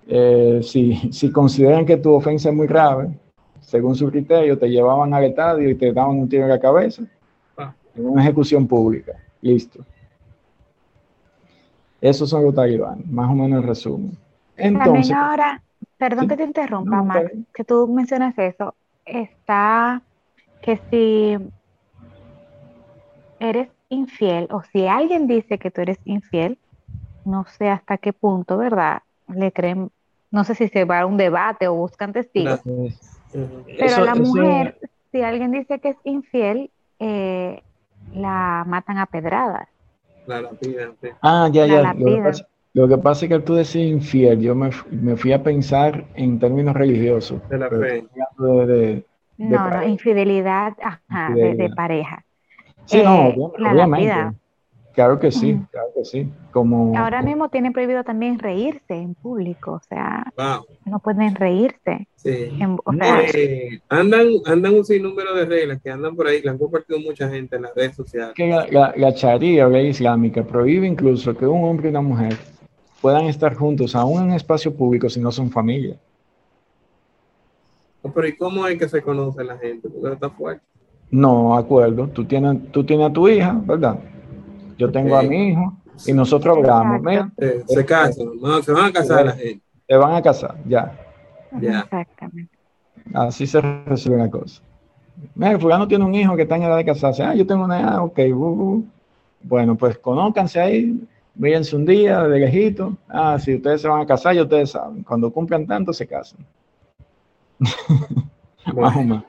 Eh, 0.08 0.60
si, 0.62 0.94
si 1.12 1.32
consideran 1.32 1.84
que 1.84 1.96
tu 1.96 2.12
ofensa 2.12 2.50
es 2.50 2.54
muy 2.54 2.68
grave, 2.68 3.08
según 3.60 3.96
su 3.96 4.08
criterio, 4.08 4.56
te 4.56 4.68
llevaban 4.68 5.12
al 5.12 5.24
estadio 5.24 5.68
y 5.68 5.74
te 5.74 5.92
daban 5.92 6.18
un 6.18 6.28
tiro 6.28 6.44
en 6.44 6.50
la 6.50 6.60
cabeza 6.60 7.02
en 7.96 8.06
una 8.06 8.22
ejecución 8.22 8.66
pública. 8.66 9.12
Listo. 9.40 9.84
Esos 12.00 12.28
son 12.28 12.44
los 12.44 12.54
talibanes, 12.54 13.06
más 13.06 13.30
o 13.30 13.34
menos 13.34 13.62
el 13.62 13.68
resumen. 13.68 14.16
Entonces, 14.56 15.08
También 15.08 15.14
ahora, 15.14 15.62
perdón 15.98 16.28
que 16.28 16.36
te 16.36 16.44
interrumpa, 16.44 17.02
Max, 17.02 17.30
que 17.54 17.64
tú 17.64 17.88
mencionas 17.88 18.36
eso, 18.38 18.74
está 19.04 20.02
que 20.62 20.80
si 20.90 21.38
eres 23.38 23.68
infiel 23.88 24.48
o 24.50 24.62
si 24.72 24.86
alguien 24.86 25.26
dice 25.26 25.58
que 25.58 25.70
tú 25.70 25.82
eres 25.82 25.98
infiel, 26.04 26.58
no 27.24 27.44
sé 27.58 27.68
hasta 27.68 27.98
qué 27.98 28.12
punto, 28.12 28.56
¿verdad? 28.56 29.02
Le 29.28 29.52
creen, 29.52 29.90
no 30.30 30.44
sé 30.44 30.54
si 30.54 30.68
se 30.68 30.84
va 30.84 31.00
a 31.00 31.06
un 31.06 31.16
debate 31.16 31.68
o 31.68 31.74
buscan 31.74 32.12
testigos. 32.12 32.60
Pero 33.32 34.04
la 34.04 34.14
mujer, 34.14 34.78
si 35.12 35.22
alguien 35.22 35.52
dice 35.52 35.78
que 35.80 35.90
es 35.90 35.96
infiel, 36.04 36.70
eh, 36.98 37.62
la 38.14 38.64
matan 38.66 38.98
a 38.98 39.06
pedradas. 39.06 39.68
La 40.26 40.40
lapidan. 40.40 40.94
Ah, 41.20 41.48
ya, 41.52 41.66
ya. 41.66 41.94
Lo 42.76 42.86
que, 42.86 42.98
pasa, 42.98 43.24
es 43.24 43.30
que 43.30 43.38
tú 43.38 43.54
decís 43.54 43.76
infiel, 43.76 44.38
yo 44.38 44.54
me, 44.54 44.70
fui 45.16 45.32
a 45.32 45.42
pensar 45.42 46.04
en 46.14 46.38
términos 46.38 46.74
religiosos. 46.74 47.40
De 47.48 47.56
la 47.56 47.70
fe. 47.70 48.04
no, 49.38 49.70
no, 49.70 49.82
infidelidad, 49.88 50.74
ajá, 50.82 51.32
De, 51.34 51.70
pareja. 51.74 52.22
Sí, 52.84 53.00
no, 53.02 53.28
eh, 53.28 53.36
obviamente. 53.38 54.36
Claro 54.92 55.18
que 55.18 55.30
sí, 55.30 55.58
claro 55.70 55.88
que 55.94 56.04
sí. 56.04 56.30
Como, 56.50 56.94
Ahora 56.98 57.22
mismo 57.22 57.48
tienen 57.48 57.72
prohibido 57.72 58.04
también 58.04 58.38
reírse 58.38 58.94
en 58.94 59.14
público, 59.14 59.72
o 59.72 59.80
sea, 59.88 60.30
no 60.84 60.98
pueden 60.98 61.34
reírse. 61.34 62.06
Sí. 62.16 62.58
Eh, 62.58 63.80
andan, 63.88 64.26
andan 64.44 64.74
un 64.74 64.84
sinnúmero 64.84 65.34
de 65.34 65.46
reglas 65.46 65.80
que 65.82 65.90
andan 65.90 66.14
por 66.14 66.26
ahí, 66.26 66.42
que 66.42 66.48
han 66.50 66.58
compartido 66.58 66.98
mucha 67.00 67.26
gente 67.30 67.56
en 67.56 67.62
las 67.62 67.74
redes 67.74 67.96
sociales. 67.96 68.34
Que 68.34 68.48
la, 68.48 68.66
la, 68.70 68.92
la 68.96 69.14
charía, 69.14 69.66
ley 69.66 69.88
islámica, 69.88 70.42
prohíbe 70.42 70.86
incluso 70.86 71.34
que 71.34 71.46
un 71.46 71.64
hombre 71.64 71.88
y 71.88 71.90
una 71.90 72.02
mujer 72.02 72.36
puedan 73.00 73.24
estar 73.26 73.54
juntos 73.54 73.94
aún 73.94 74.24
en 74.24 74.32
espacio 74.32 74.74
público 74.74 75.08
si 75.08 75.20
no 75.20 75.30
son 75.30 75.50
familia. 75.50 75.96
pero 78.14 78.26
¿y 78.26 78.36
cómo 78.36 78.66
es 78.66 78.78
que 78.78 78.88
se 78.88 79.02
conoce 79.02 79.44
la 79.44 79.56
gente? 79.58 79.88
Porque 79.88 80.14
está 80.14 80.30
fuerte. 80.30 80.64
No, 81.10 81.56
acuerdo. 81.56 82.08
Tú 82.08 82.24
tienes, 82.24 82.70
tú 82.72 82.84
tienes 82.84 83.08
a 83.08 83.12
tu 83.12 83.28
hija, 83.28 83.60
¿verdad? 83.64 83.98
Yo 84.76 84.90
tengo 84.90 85.16
a 85.16 85.22
mi 85.22 85.48
hijo 85.48 85.72
y 86.06 86.12
nosotros 86.12 86.56
hablamos. 86.56 87.00
Eh, 87.38 87.62
se 87.66 87.84
casan, 87.84 88.26
se 88.62 88.72
van 88.72 88.84
a 88.86 88.92
casar 88.92 89.26
la 89.26 89.32
gente. 89.32 89.64
Se 89.88 89.96
van 89.96 90.14
a 90.14 90.22
casar, 90.22 90.56
ya. 90.66 90.98
Ya. 91.60 91.80
Exactamente. 91.80 92.56
Así 93.14 93.46
se 93.46 93.60
resuelve 93.60 94.18
la 94.18 94.30
cosa. 94.30 94.60
Mira, 95.34 95.58
fulano 95.58 95.88
tiene 95.88 96.04
un 96.04 96.14
hijo 96.14 96.36
que 96.36 96.42
está 96.42 96.56
en 96.56 96.64
edad 96.64 96.76
de 96.76 96.84
casarse. 96.84 97.22
Ah, 97.22 97.34
yo 97.34 97.46
tengo 97.46 97.64
una 97.64 97.80
edad, 97.80 98.02
ok. 98.02 98.18
Uh, 98.30 98.34
uh. 98.34 98.86
Bueno, 99.42 99.76
pues 99.76 99.96
conócanse 99.98 100.60
ahí, 100.60 101.00
mírense 101.36 101.76
un 101.76 101.84
día 101.84 102.22
de 102.24 102.40
lejito. 102.40 102.96
Ah, 103.08 103.38
si 103.38 103.54
ustedes 103.56 103.82
se 103.82 103.88
van 103.88 104.02
a 104.02 104.06
casar, 104.06 104.34
ya 104.34 104.42
ustedes 104.42 104.70
saben. 104.70 105.02
Cuando 105.02 105.30
cumplan 105.30 105.66
tanto, 105.66 105.92
se 105.92 106.06
casan. 106.06 106.46
más 108.74 108.96
o 108.96 108.98
menos. 108.98 109.24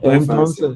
Entonces, 0.00 0.70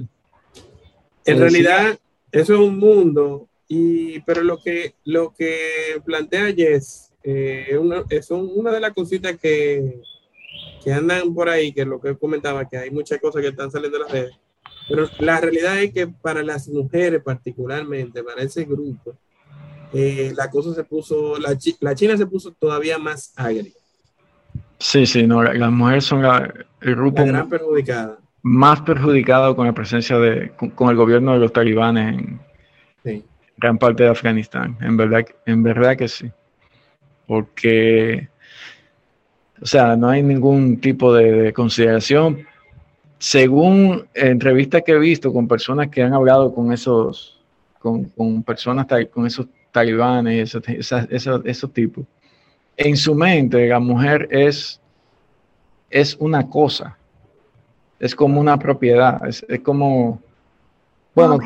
en 1.24 1.38
realidad, 1.38 1.98
eso 2.32 2.54
es 2.54 2.60
un 2.60 2.78
mundo, 2.78 3.48
y, 3.66 4.20
pero 4.20 4.42
lo 4.42 4.58
que, 4.58 4.94
lo 5.04 5.34
que 5.34 6.00
plantea 6.04 6.54
Jess 6.54 7.12
eh, 7.22 7.76
una, 7.78 8.04
son 8.22 8.48
una 8.54 8.72
de 8.72 8.80
las 8.80 8.94
cositas 8.94 9.36
que, 9.38 10.00
que 10.82 10.92
andan 10.92 11.34
por 11.34 11.48
ahí, 11.48 11.72
que 11.72 11.82
es 11.82 11.86
lo 11.86 12.00
que 12.00 12.16
comentaba, 12.16 12.66
que 12.66 12.78
hay 12.78 12.90
muchas 12.90 13.20
cosas 13.20 13.42
que 13.42 13.48
están 13.48 13.70
saliendo 13.70 13.98
de 13.98 14.04
las 14.04 14.12
redes. 14.12 14.34
Pero 14.88 15.06
la 15.18 15.38
realidad 15.38 15.82
es 15.82 15.92
que 15.92 16.06
para 16.06 16.42
las 16.42 16.68
mujeres 16.68 17.22
particularmente, 17.22 18.24
para 18.24 18.42
ese 18.42 18.64
grupo, 18.64 19.14
eh, 19.92 20.32
la 20.36 20.50
cosa 20.50 20.74
se 20.74 20.84
puso, 20.84 21.38
la, 21.38 21.56
la, 21.80 21.94
China 21.94 22.16
se 22.16 22.26
puso 22.26 22.52
todavía 22.52 22.98
más 22.98 23.32
agria. 23.36 23.64
Sí, 24.78 25.06
sí, 25.06 25.26
no, 25.26 25.42
las 25.42 25.72
mujeres 25.72 26.04
son 26.04 26.24
el 26.80 26.94
grupo 26.94 27.24
gran 27.24 27.48
perjudicada 27.48 28.18
más 28.42 28.80
perjudicado 28.82 29.56
con 29.56 29.66
la 29.66 29.72
presencia 29.72 30.18
de, 30.18 30.52
con, 30.74 30.88
el 30.88 30.96
gobierno 30.96 31.32
de 31.32 31.38
los 31.38 31.52
talibanes 31.52 32.18
en 33.04 33.24
gran 33.56 33.78
parte 33.78 34.04
de 34.04 34.10
Afganistán. 34.10 34.76
En 34.80 34.96
verdad, 34.96 35.24
en 35.46 35.62
verdad 35.62 35.96
que 35.96 36.08
sí. 36.08 36.30
Porque, 37.26 38.28
o 39.60 39.66
sea, 39.66 39.96
no 39.96 40.08
hay 40.08 40.22
ningún 40.22 40.80
tipo 40.80 41.12
de, 41.12 41.52
consideración. 41.52 42.46
Según 43.18 44.06
entrevistas 44.14 44.82
que 44.86 44.92
he 44.92 44.98
visto 44.98 45.32
con 45.32 45.48
personas 45.48 45.88
que 45.88 46.02
han 46.02 46.14
hablado 46.14 46.54
con 46.54 46.72
esos, 46.72 47.40
con, 47.80 48.04
con 48.04 48.42
personas, 48.44 48.86
con 49.12 49.26
esos 49.26 49.46
talibanes 49.72 50.34
y 50.34 50.40
esos, 50.40 50.62
esos, 51.10 51.42
esos 51.44 51.72
tipos, 51.72 52.04
en 52.76 52.96
su 52.96 53.14
mente 53.14 53.68
la 53.68 53.80
mujer 53.80 54.28
es, 54.30 54.80
es 55.90 56.16
una 56.16 56.48
cosa. 56.48 56.96
Es 57.98 58.14
como 58.14 58.40
una 58.40 58.56
propiedad, 58.58 59.20
es, 59.26 59.44
como, 59.64 60.20
bueno, 61.14 61.38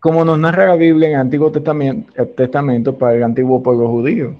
como, 0.00 0.24
nos, 0.24 0.38
narra 0.38 0.66
la 0.68 0.76
Biblia 0.76 1.08
en 1.08 1.14
el 1.14 1.20
Antiguo 1.20 1.52
Testamento, 1.52 2.26
Testamento 2.28 2.96
para 2.96 3.16
el 3.16 3.22
antiguo 3.22 3.62
pueblo 3.62 3.88
judío, 3.88 4.34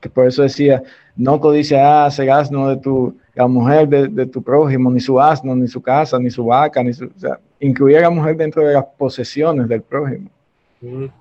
que 0.00 0.08
por 0.08 0.26
eso 0.26 0.42
decía, 0.42 0.82
no 1.14 1.38
codiciarás 1.40 2.18
el 2.18 2.30
asno 2.30 2.70
de 2.70 2.78
tu, 2.78 3.14
la 3.34 3.46
mujer 3.46 3.86
de, 3.88 4.26
tu 4.26 4.42
prójimo, 4.42 4.90
ni 4.90 5.00
su 5.00 5.20
asno, 5.20 5.54
ni 5.54 5.68
su 5.68 5.82
casa, 5.82 6.18
ni 6.18 6.30
su 6.30 6.46
vaca, 6.46 6.82
ni 6.82 6.94
su, 6.94 7.04
o 7.04 7.18
sea, 7.18 7.38
incluir 7.60 7.98
a 7.98 8.02
la 8.02 8.10
mujer 8.10 8.38
dentro 8.38 8.66
de 8.66 8.72
las 8.72 8.84
posesiones 8.96 9.68
del 9.68 9.82
prójimo. 9.82 10.30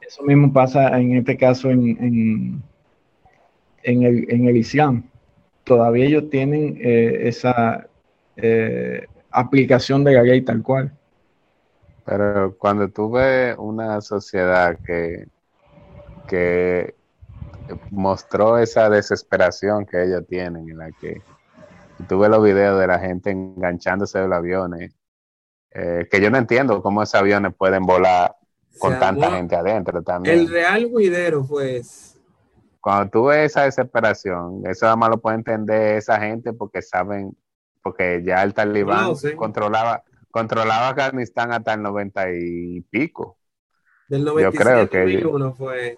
Eso 0.01 0.23
mismo 0.23 0.51
pasa 0.51 0.99
en 0.99 1.17
este 1.17 1.37
caso 1.37 1.69
en, 1.69 2.61
en, 3.83 4.03
el, 4.03 4.25
en 4.29 4.47
el 4.47 4.57
Islam. 4.57 5.03
Todavía 5.63 6.05
ellos 6.05 6.29
tienen 6.29 6.77
eh, 6.81 7.27
esa, 7.27 7.87
eh, 8.35 9.05
aplicación 9.33 10.03
de 10.03 10.13
la 10.13 10.23
ley 10.23 10.41
tal 10.41 10.61
cual. 10.61 10.93
Pero 12.05 12.55
cuando 12.57 12.89
tú 12.89 13.11
ves 13.11 13.55
una 13.57 13.99
sociedad 14.01 14.77
que, 14.85 15.27
que 16.27 16.95
mostró 17.91 18.57
esa 18.57 18.89
desesperación 18.89 19.85
que 19.85 20.03
ellos 20.03 20.25
tienen, 20.27 20.69
en 20.69 20.77
la 20.77 20.91
que 20.91 21.21
tuve 22.07 22.29
los 22.29 22.43
videos 22.43 22.79
de 22.79 22.87
la 22.87 22.99
gente 22.99 23.31
enganchándose 23.31 24.19
de 24.19 24.27
los 24.27 24.37
aviones, 24.37 24.93
eh, 25.71 26.07
que 26.11 26.21
yo 26.21 26.29
no 26.29 26.37
entiendo 26.37 26.81
cómo 26.81 27.01
esos 27.01 27.15
aviones 27.15 27.53
pueden 27.57 27.83
volar 27.83 28.35
con 28.79 28.99
tanta 28.99 29.31
gente 29.31 29.55
adentro 29.55 30.01
también. 30.01 30.39
El 30.39 30.49
real 30.49 30.89
guidero 30.89 31.43
fue 31.43 31.81
Cuando 32.81 33.09
tú 33.09 33.25
ves 33.25 33.51
esa 33.51 33.63
desesperación, 33.63 34.61
eso 34.65 34.87
además 34.87 35.09
lo 35.09 35.17
puede 35.19 35.37
entender 35.37 35.97
esa 35.97 36.19
gente 36.19 36.53
porque 36.53 36.81
saben 36.81 37.35
porque 37.83 38.23
ya 38.25 38.41
el 38.43 38.53
talibán 38.53 39.13
controlaba, 39.35 40.03
controlaba 40.31 40.89
Afganistán 40.89 41.51
hasta 41.51 41.73
el 41.73 41.83
90 41.83 42.31
y 42.31 42.81
pico. 42.89 43.37
Del 44.07 44.23
97 44.23 44.57
Yo 44.57 44.63
creo 44.63 44.89
que 44.89 44.99
2001 44.99 45.53
fue... 45.53 45.97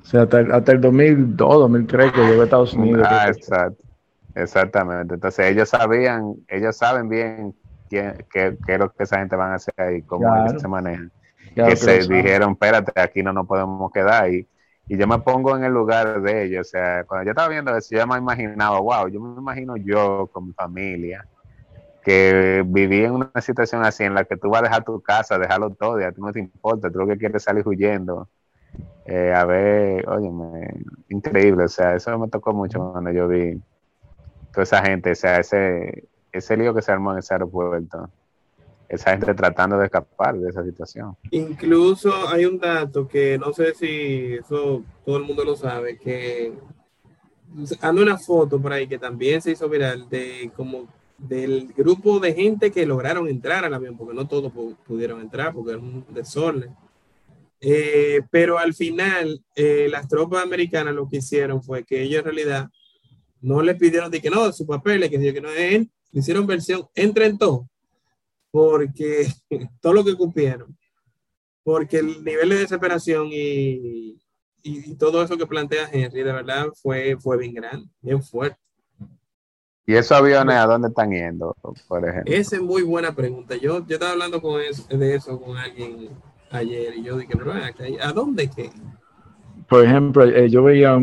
O 0.00 0.06
sea, 0.06 0.22
hasta, 0.22 0.72
el 0.72 0.80
2002, 0.80 1.36
2003 1.36 2.12
que 2.12 2.20
llegó 2.20 2.42
a 2.42 2.44
Estados 2.44 2.74
Unidos. 2.74 3.06
Ah, 3.10 3.28
exacto. 3.28 3.82
Exactamente. 4.34 5.14
Entonces 5.14 5.46
ellos 5.46 5.68
sabían, 5.68 6.34
ellos 6.48 6.76
saben 6.76 7.08
bien 7.08 7.54
qué, 7.88 8.24
qué, 8.32 8.56
es 8.66 8.78
lo 8.78 8.92
que 8.92 9.04
esa 9.04 9.18
gente 9.18 9.34
van 9.34 9.52
a 9.52 9.54
hacer 9.56 9.74
ahí, 9.76 10.02
cómo 10.02 10.26
se 10.58 10.68
manejan. 10.68 11.10
Que 11.54 11.76
se 11.76 11.98
dijeron, 12.00 12.52
espérate, 12.52 13.00
aquí 13.00 13.22
no 13.22 13.32
nos 13.32 13.46
podemos 13.46 13.90
quedar. 13.92 14.32
Y, 14.32 14.46
y 14.88 14.96
yo 14.96 15.06
me 15.06 15.18
pongo 15.18 15.56
en 15.56 15.64
el 15.64 15.72
lugar 15.72 16.20
de 16.20 16.44
ellos. 16.44 16.66
O 16.66 16.70
sea, 16.70 17.04
cuando 17.04 17.24
yo 17.24 17.30
estaba 17.30 17.48
viendo 17.48 17.74
eso, 17.76 17.94
yo 17.94 18.06
me 18.06 18.18
imaginaba, 18.18 18.78
wow, 18.80 19.08
yo 19.08 19.20
me 19.20 19.40
imagino 19.40 19.76
yo 19.76 20.28
con 20.32 20.48
mi 20.48 20.52
familia, 20.52 21.26
que 22.02 22.62
viví 22.66 23.04
en 23.04 23.12
una 23.12 23.30
situación 23.40 23.82
así 23.84 24.04
en 24.04 24.14
la 24.14 24.24
que 24.24 24.36
tú 24.36 24.50
vas 24.50 24.60
a 24.60 24.64
dejar 24.64 24.84
tu 24.84 25.00
casa, 25.00 25.38
dejarlo 25.38 25.70
todo, 25.70 26.00
y 26.00 26.04
a 26.04 26.12
ti 26.12 26.20
no 26.20 26.32
te 26.32 26.40
importa, 26.40 26.90
tú 26.90 26.98
lo 26.98 27.06
que 27.06 27.16
quieres 27.16 27.36
es 27.36 27.42
salir 27.44 27.66
huyendo. 27.66 28.28
Eh, 29.06 29.32
a 29.34 29.44
ver, 29.44 30.08
oye, 30.08 30.30
increíble, 31.08 31.64
o 31.64 31.68
sea, 31.68 31.94
eso 31.94 32.18
me 32.18 32.28
tocó 32.28 32.52
mucho 32.52 32.92
cuando 32.92 33.10
yo 33.10 33.28
vi 33.28 33.60
toda 34.52 34.64
esa 34.64 34.82
gente, 34.82 35.12
o 35.12 35.14
sea, 35.14 35.38
ese, 35.38 36.08
ese 36.32 36.56
lío 36.56 36.74
que 36.74 36.82
se 36.82 36.92
armó 36.92 37.12
en 37.12 37.18
ese 37.18 37.34
aeropuerto. 37.34 38.10
Esa 38.94 39.10
gente 39.10 39.34
tratando 39.34 39.78
de 39.78 39.86
escapar 39.86 40.36
de 40.36 40.50
esa 40.50 40.64
situación. 40.64 41.16
Incluso 41.30 42.12
hay 42.28 42.44
un 42.44 42.58
dato 42.58 43.06
que 43.06 43.38
no 43.38 43.52
sé 43.52 43.74
si 43.74 44.34
eso 44.34 44.82
todo 45.04 45.16
el 45.16 45.24
mundo 45.24 45.44
lo 45.44 45.56
sabe, 45.56 45.98
que 45.98 46.52
anda 47.80 48.02
una 48.02 48.18
foto 48.18 48.60
por 48.60 48.72
ahí 48.72 48.86
que 48.86 48.98
también 48.98 49.40
se 49.40 49.52
hizo 49.52 49.68
viral 49.68 50.08
de 50.08 50.50
como 50.56 50.88
del 51.18 51.72
grupo 51.76 52.18
de 52.18 52.34
gente 52.34 52.70
que 52.70 52.86
lograron 52.86 53.28
entrar 53.28 53.64
al 53.64 53.74
avión, 53.74 53.96
porque 53.96 54.14
no 54.14 54.26
todos 54.26 54.52
pudieron 54.86 55.20
entrar, 55.20 55.54
porque 55.54 55.72
era 55.72 55.80
un 55.80 56.04
desorden. 56.10 56.74
Eh, 57.60 58.20
pero 58.30 58.58
al 58.58 58.74
final, 58.74 59.42
eh, 59.54 59.88
las 59.90 60.08
tropas 60.08 60.42
americanas 60.42 60.94
lo 60.94 61.08
que 61.08 61.18
hicieron 61.18 61.62
fue 61.62 61.84
que 61.84 62.02
ellos 62.02 62.18
en 62.18 62.24
realidad 62.24 62.68
no 63.40 63.62
le 63.62 63.74
pidieron 63.74 64.10
de 64.10 64.20
que 64.20 64.30
no, 64.30 64.46
de 64.46 64.52
su 64.52 64.66
papel, 64.66 65.08
que, 65.08 65.32
que 65.32 65.40
no, 65.40 65.50
él, 65.50 65.90
hicieron 66.12 66.46
versión 66.46 66.86
entren 66.94 67.38
todos, 67.38 67.66
porque 68.54 69.26
todo 69.80 69.94
lo 69.94 70.04
que 70.04 70.14
cumplieron, 70.14 70.78
porque 71.64 71.98
el 71.98 72.22
nivel 72.22 72.50
de 72.50 72.58
desesperación 72.58 73.26
y, 73.32 74.16
y, 74.62 74.94
todo 74.94 75.24
eso 75.24 75.36
que 75.36 75.44
plantea 75.44 75.88
Henry, 75.92 76.22
de 76.22 76.32
verdad, 76.32 76.66
fue, 76.80 77.16
fue 77.18 77.36
bien 77.36 77.52
grande, 77.52 77.88
bien 78.00 78.22
fuerte. 78.22 78.56
¿Y 79.84 79.94
esos 79.94 80.12
aviones 80.12 80.54
a 80.54 80.66
dónde 80.66 80.86
están 80.86 81.10
yendo, 81.10 81.56
por 81.88 82.08
ejemplo? 82.08 82.32
Esa 82.32 82.54
es 82.54 82.62
muy 82.62 82.82
buena 82.82 83.12
pregunta. 83.12 83.56
Yo, 83.56 83.84
yo 83.88 83.94
estaba 83.94 84.12
hablando 84.12 84.40
con 84.40 84.60
de 84.60 85.14
eso 85.16 85.40
con 85.40 85.56
alguien 85.56 86.10
ayer 86.52 86.94
y 86.96 87.02
yo 87.02 87.18
dije, 87.18 87.34
¿a 88.00 88.12
dónde 88.12 88.48
qué? 88.54 88.70
Por 89.68 89.84
ejemplo, 89.84 90.24
eh, 90.24 90.48
yo 90.48 90.62
veía, 90.62 90.96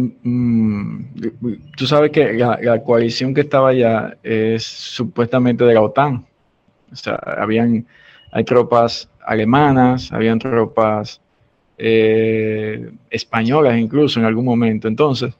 tú 1.75 1.85
sabes 1.85 2.11
que 2.11 2.31
la, 2.33 2.81
coalición 2.85 3.33
que 3.33 3.41
estaba 3.41 3.69
allá 3.69 4.17
es 4.23 4.63
supuestamente 4.63 5.65
de 5.65 5.73
la 5.73 5.81
OTAN. 5.81 6.30
Habían, 7.37 7.85
hay 8.31 8.43
tropas 8.43 9.09
alemanas, 9.25 10.11
habían 10.11 10.39
tropas 10.39 11.21
eh, 11.77 12.91
españolas 13.09 13.77
incluso 13.77 14.19
en 14.19 14.25
algún 14.25 14.45
momento. 14.45 14.87
Entonces, 14.87 15.33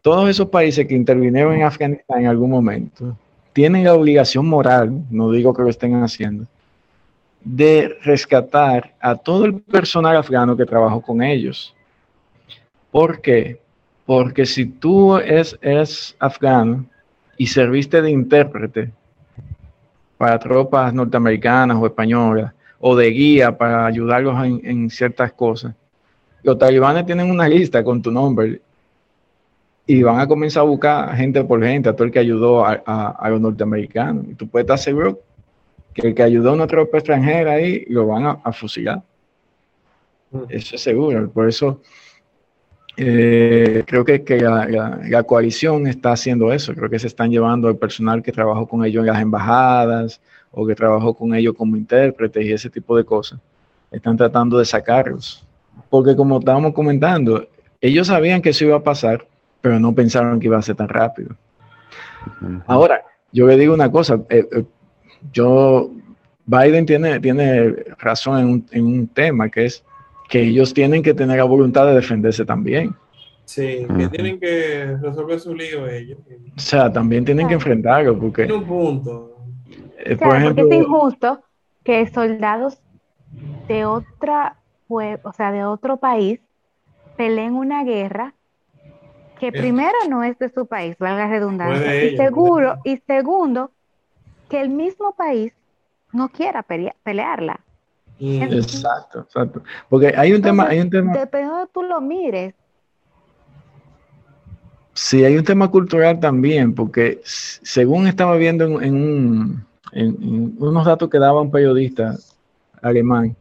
todos 0.00 0.28
esos 0.28 0.48
países 0.48 0.86
que 0.86 0.94
intervinieron 0.94 1.54
en 1.54 1.62
Afganistán 1.62 2.22
en 2.22 2.26
algún 2.26 2.50
momento 2.50 3.16
tienen 3.52 3.84
la 3.84 3.94
obligación 3.94 4.46
moral, 4.46 5.04
no 5.10 5.30
digo 5.30 5.54
que 5.54 5.62
lo 5.62 5.68
estén 5.68 5.94
haciendo, 6.02 6.46
de 7.44 7.96
rescatar 8.02 8.94
a 9.00 9.16
todo 9.16 9.44
el 9.44 9.60
personal 9.60 10.16
afgano 10.16 10.56
que 10.56 10.64
trabajó 10.64 11.00
con 11.00 11.22
ellos. 11.22 11.74
¿Por 12.90 13.20
qué? 13.20 13.60
Porque 14.06 14.46
si 14.46 14.66
tú 14.66 15.16
eres, 15.16 16.16
afgano 16.18 16.86
y 17.36 17.46
serviste 17.46 18.02
de 18.02 18.10
intérprete 18.10 18.90
para 20.22 20.38
tropas 20.38 20.94
norteamericanas 20.94 21.76
o 21.80 21.84
españolas, 21.84 22.52
o 22.78 22.94
de 22.94 23.10
guía 23.10 23.58
para 23.58 23.86
ayudarlos 23.86 24.36
en, 24.62 24.88
ciertas 24.88 25.32
cosas. 25.32 25.74
Los 26.44 26.56
talibanes 26.58 27.04
tienen 27.06 27.28
una 27.28 27.48
lista 27.48 27.82
con 27.82 28.00
tu 28.00 28.12
nombre 28.12 28.60
y 29.84 30.00
van 30.04 30.20
a 30.20 30.28
comenzar 30.28 30.60
a 30.60 30.66
buscar 30.66 31.16
gente 31.16 31.42
por 31.42 31.60
gente, 31.64 31.88
a 31.88 31.92
todo 31.96 32.04
el 32.04 32.12
que 32.12 32.20
ayudó 32.20 32.64
a, 32.64 33.28
los 33.30 33.40
norteamericanos. 33.40 34.26
Y 34.30 34.34
tú 34.34 34.46
puedes 34.46 34.62
estar 34.62 34.78
seguro 34.78 35.18
que 35.92 36.06
el 36.06 36.14
que 36.14 36.22
ayudó 36.22 36.50
a 36.50 36.52
una 36.52 36.68
tropa 36.68 36.98
extranjera 36.98 37.54
ahí 37.54 37.84
lo 37.88 38.06
van 38.06 38.38
a, 38.44 38.52
fusilar. 38.52 39.02
Mm. 40.30 40.42
Eso 40.50 40.76
es 40.76 40.80
seguro. 40.80 41.28
Por 41.30 41.48
eso 41.48 41.80
eh, 42.96 43.84
creo 43.86 44.04
que, 44.04 44.22
la, 44.38 45.22
coalición 45.24 45.86
está 45.86 46.12
haciendo 46.12 46.52
eso. 46.52 46.74
Creo 46.74 46.90
que 46.90 46.98
se 46.98 47.06
están 47.06 47.30
llevando 47.30 47.68
al 47.68 47.76
personal 47.76 48.22
que 48.22 48.32
trabajó 48.32 48.66
con 48.66 48.84
ellos 48.84 49.00
en 49.00 49.06
las 49.06 49.22
embajadas, 49.22 50.20
o 50.50 50.66
que 50.66 50.74
trabajó 50.74 51.14
con 51.14 51.34
ellos 51.34 51.54
como 51.56 51.76
intérpretes 51.76 52.44
y 52.44 52.52
ese 52.52 52.70
tipo 52.70 52.96
de 52.96 53.04
cosas, 53.04 53.40
están 53.90 54.16
tratando 54.16 54.58
de 54.58 54.64
sacarlos. 54.64 55.44
Porque 55.88 56.14
como 56.14 56.38
estábamos 56.38 56.74
comentando, 56.74 57.48
ellos 57.80 58.06
sabían 58.06 58.42
que 58.42 58.50
eso 58.50 58.66
iba 58.66 58.76
a 58.76 58.82
pasar, 58.82 59.26
pero 59.60 59.80
no 59.80 59.94
pensaron 59.94 60.38
que 60.38 60.46
iba 60.46 60.58
a 60.58 60.62
ser 60.62 60.76
tan 60.76 60.88
rápido. 60.88 61.34
Ahora, 62.66 63.02
yo 63.32 63.46
le 63.46 63.56
digo 63.56 63.74
una 63.74 63.90
cosa, 63.90 64.20
eh, 64.28 64.46
eh, 64.52 64.64
yo, 65.32 65.90
Biden 66.44 66.86
tiene, 66.86 67.18
tiene 67.20 67.74
razón 67.98 68.38
en 68.38 68.46
un, 68.46 68.66
en 68.70 68.86
un, 68.86 69.08
tema, 69.08 69.48
que 69.48 69.64
es 69.64 69.84
que 70.32 70.40
ellos 70.40 70.72
tienen 70.72 71.02
que 71.02 71.12
tener 71.12 71.36
la 71.36 71.44
voluntad 71.44 71.84
de 71.84 71.92
defenderse 71.92 72.46
también. 72.46 72.94
Sí, 73.44 73.86
que 73.98 74.08
tienen 74.08 74.40
que 74.40 74.96
resolver 74.96 75.38
su 75.38 75.54
lío 75.54 75.86
ellos. 75.86 76.20
O 76.56 76.58
sea, 76.58 76.90
también 76.90 77.22
tienen 77.22 77.48
que 77.48 77.52
enfrentarlo, 77.52 78.18
porque... 78.18 78.44
En 78.44 78.52
un 78.52 78.64
punto 78.64 79.36
eh, 79.98 80.16
por 80.16 80.34
ejemplo, 80.34 80.64
porque 80.64 80.78
es 80.78 80.82
injusto 80.84 81.42
que 81.84 82.06
soldados 82.06 82.78
de 83.68 83.84
otra, 83.84 84.56
o 84.88 85.32
sea, 85.36 85.52
de 85.52 85.66
otro 85.66 85.98
país 85.98 86.40
peleen 87.18 87.54
una 87.54 87.84
guerra 87.84 88.32
que 89.38 89.52
primero 89.52 89.98
no 90.08 90.24
es 90.24 90.38
de 90.38 90.48
su 90.48 90.64
país, 90.64 90.96
valga 90.98 91.24
la 91.24 91.28
redundancia, 91.28 92.04
y 92.04 92.16
seguro, 92.16 92.78
y 92.84 92.96
segundo, 93.06 93.70
que 94.48 94.62
el 94.62 94.70
mismo 94.70 95.12
país 95.12 95.52
no 96.10 96.30
quiera 96.30 96.62
pelearla. 96.62 97.60
Exacto, 98.22 99.20
exacto. 99.20 99.62
Porque 99.88 100.14
hay 100.16 100.32
un 100.32 100.42
tema, 100.42 100.66
hay 100.68 100.80
un 100.80 100.90
tema. 100.90 101.12
Dependiendo 101.12 101.58
de 101.58 101.66
tú 101.72 101.82
lo 101.82 102.00
mires. 102.00 102.54
Sí, 104.94 105.24
hay 105.24 105.36
un 105.36 105.44
tema 105.44 105.68
cultural 105.70 106.20
también, 106.20 106.74
porque 106.74 107.20
según 107.24 108.06
estaba 108.06 108.36
viendo 108.36 108.80
en 108.80 108.94
un, 108.94 109.66
en, 109.92 110.54
unos 110.58 110.84
datos 110.84 111.08
que 111.08 111.18
daba 111.18 111.40
un 111.40 111.50
periodista 111.50 112.16
alemán, 112.80 113.34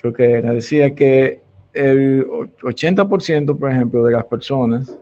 creo 0.00 0.12
que 0.12 0.30
era, 0.32 0.52
decía 0.52 0.94
que 0.94 1.40
el 1.72 2.26
80%, 2.26 3.58
por 3.58 3.70
ejemplo, 3.70 4.04
de 4.04 4.12
las 4.12 4.26
personas, 4.26 4.94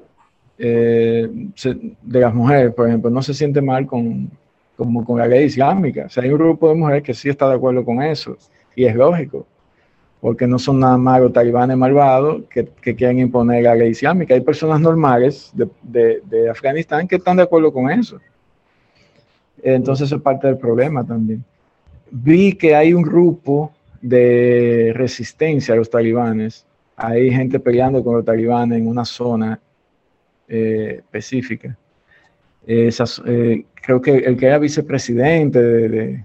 eh, 0.57 1.29
de 2.03 2.21
las 2.21 2.33
mujeres, 2.33 2.73
por 2.73 2.87
ejemplo, 2.89 3.11
no 3.11 3.21
se 3.21 3.35
siente 3.35 3.61
mal 3.61 3.87
con, 3.87 4.31
como 4.77 5.05
con 5.05 5.19
la 5.19 5.27
ley 5.27 5.47
islámica. 5.47 6.05
O 6.07 6.09
sea, 6.09 6.23
hay 6.23 6.31
un 6.31 6.39
grupo 6.39 6.69
de 6.69 6.77
mujeres 6.77 7.03
que 7.03 7.13
sí 7.13 7.29
está 7.29 7.49
de 7.49 7.57
acuerdo 7.57 7.85
con 7.85 8.01
eso, 8.03 8.39
y 8.75 8.85
es 8.85 8.95
lógico, 8.95 9.47
porque 10.21 10.47
no 10.47 10.59
son 10.59 10.81
nada 10.81 10.97
más 10.97 11.21
los 11.21 11.33
talibanes 11.33 11.77
malvados 11.77 12.43
que, 12.51 12.69
que 12.81 12.95
quieren 12.95 13.19
imponer 13.19 13.63
la 13.63 13.75
ley 13.75 13.91
islámica. 13.91 14.35
Hay 14.35 14.41
personas 14.41 14.81
normales 14.81 15.51
de, 15.55 15.69
de, 15.83 16.21
de 16.25 16.51
Afganistán 16.51 17.09
que 17.09 17.17
están 17.17 17.37
de 17.37 17.43
acuerdo 17.45 17.73
con 17.73 17.91
eso. 17.91 18.19
Entonces 19.63 20.07
eso 20.07 20.17
es 20.17 20.23
parte 20.23 20.47
del 20.47 20.59
problema 20.59 21.05
también. 21.05 21.45
Vi 22.11 22.55
que 22.55 22.75
hay 22.75 22.93
un 22.93 23.03
grupo 23.03 23.73
de 24.01 24.93
resistencia 24.95 25.75
a 25.75 25.77
los 25.77 25.91
talibanes. 25.91 26.67
Hay 26.97 27.31
gente 27.31 27.61
peleando 27.61 28.03
con 28.03 28.17
los 28.17 28.25
talibanes 28.25 28.79
en 28.79 28.87
una 28.87 29.05
zona 29.05 29.61
eh, 30.49 30.97
específica. 30.99 31.77
Eh, 32.67 32.91
creo 33.75 34.01
que 34.01 34.17
el 34.19 34.37
que 34.37 34.47
era 34.47 34.59
vicepresidente 34.59 35.63
de, 35.63 35.89
de, 35.89 36.25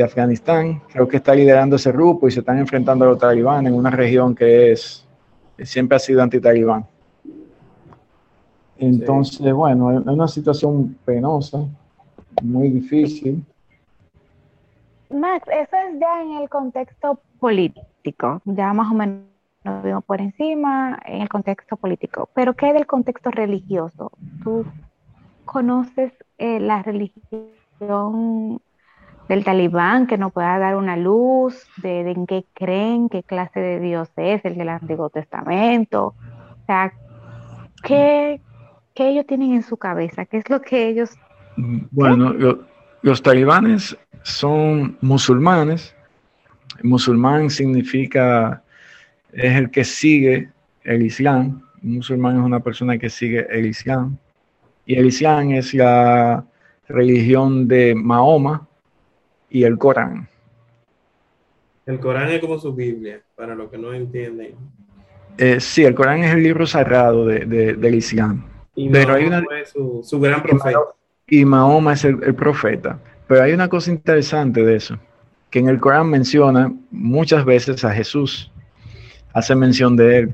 Afganistán, 0.00 0.80
creo 0.90 1.06
que 1.06 1.18
está 1.18 1.34
liderando 1.34 1.76
ese 1.76 1.92
grupo 1.92 2.26
y 2.26 2.30
se 2.30 2.40
están 2.40 2.58
enfrentando 2.58 3.04
a 3.04 3.08
los 3.08 3.18
talibanes 3.18 3.70
en 3.70 3.78
una 3.78 3.90
región 3.90 4.34
que 4.34 4.72
es 4.72 5.06
siempre 5.64 5.96
ha 5.96 5.98
sido 5.98 6.22
anti-talibán. 6.22 6.86
Entonces, 8.78 9.52
bueno, 9.52 10.00
es 10.00 10.06
una 10.06 10.26
situación 10.28 10.96
penosa 11.04 11.64
muy 12.42 12.70
difícil. 12.70 13.44
Max, 15.10 15.46
eso 15.48 15.76
es 15.76 16.00
ya 16.00 16.22
en 16.22 16.42
el 16.42 16.48
contexto 16.48 17.20
político, 17.38 18.40
ya 18.44 18.72
más 18.72 18.90
o 18.90 18.94
menos 18.94 19.20
lo 19.64 19.82
vimos 19.82 20.04
por 20.04 20.20
encima 20.20 20.98
en 21.04 21.22
el 21.22 21.28
contexto 21.28 21.76
político, 21.76 22.28
pero 22.34 22.54
¿qué 22.54 22.72
del 22.72 22.86
contexto 22.86 23.30
religioso? 23.30 24.10
¿Tú 24.42 24.64
conoces 25.44 26.12
eh, 26.38 26.58
la 26.58 26.82
religión 26.82 28.60
del 29.28 29.44
talibán 29.44 30.06
que 30.06 30.18
nos 30.18 30.32
pueda 30.32 30.58
dar 30.58 30.76
una 30.76 30.96
luz 30.96 31.66
de, 31.76 32.10
en 32.10 32.26
qué 32.26 32.44
creen, 32.54 33.08
qué 33.08 33.22
clase 33.22 33.60
de 33.60 33.80
Dios 33.80 34.10
es, 34.16 34.44
el 34.44 34.56
del 34.56 34.68
Antiguo 34.68 35.10
Testamento? 35.10 36.14
O 36.62 36.66
sea, 36.66 36.92
¿qué, 37.82 38.40
qué 38.94 39.08
ellos 39.08 39.26
tienen 39.26 39.52
en 39.52 39.62
su 39.62 39.76
cabeza? 39.76 40.24
¿Qué 40.26 40.38
es 40.38 40.50
lo 40.50 40.60
que 40.60 40.88
ellos 40.88 41.16
bueno, 41.56 42.34
los 43.02 43.22
talibanes 43.22 43.96
son 44.22 44.96
musulmanes. 45.00 45.94
Musulmán 46.82 47.50
significa, 47.50 48.62
es 49.32 49.56
el 49.56 49.70
que 49.70 49.84
sigue 49.84 50.50
el 50.84 51.02
Islam. 51.02 51.62
Un 51.82 51.96
musulmán 51.96 52.38
es 52.38 52.42
una 52.42 52.60
persona 52.60 52.98
que 52.98 53.10
sigue 53.10 53.46
el 53.50 53.66
Islam. 53.66 54.16
Y 54.86 54.96
el 54.96 55.06
Islam 55.06 55.52
es 55.52 55.74
la 55.74 56.44
religión 56.88 57.68
de 57.68 57.94
Mahoma 57.94 58.66
y 59.52 59.64
el 59.64 59.78
Corán. 59.78 60.28
El 61.84 62.00
Corán 62.00 62.30
es 62.30 62.40
como 62.40 62.58
su 62.58 62.74
Biblia, 62.74 63.20
para 63.36 63.54
los 63.54 63.70
que 63.70 63.78
no 63.78 63.92
entienden. 63.92 64.54
Eh, 65.36 65.60
sí, 65.60 65.84
el 65.84 65.94
Corán 65.94 66.24
es 66.24 66.34
el 66.34 66.42
libro 66.42 66.66
sagrado 66.66 67.26
de, 67.26 67.44
del 67.74 67.94
Islam. 67.94 68.44
Y 68.74 68.88
Pero 68.88 69.14
hay 69.14 69.26
una, 69.26 69.44
su, 69.70 70.00
su 70.02 70.18
gran 70.18 70.42
profeta 70.42 70.80
y 71.26 71.44
Mahoma 71.44 71.94
es 71.94 72.04
el, 72.04 72.34
profeta. 72.34 72.98
Pero 73.26 73.42
hay 73.42 73.52
una 73.52 73.68
cosa 73.68 73.90
interesante 73.90 74.64
de 74.64 74.76
eso, 74.76 74.98
que 75.50 75.60
en 75.60 75.68
el 75.68 75.80
Corán 75.80 76.08
menciona 76.08 76.72
muchas 76.90 77.44
veces 77.44 77.84
a 77.84 77.92
Jesús, 77.92 78.50
hace 79.32 79.54
mención 79.54 79.96
de 79.96 80.18
él, 80.18 80.32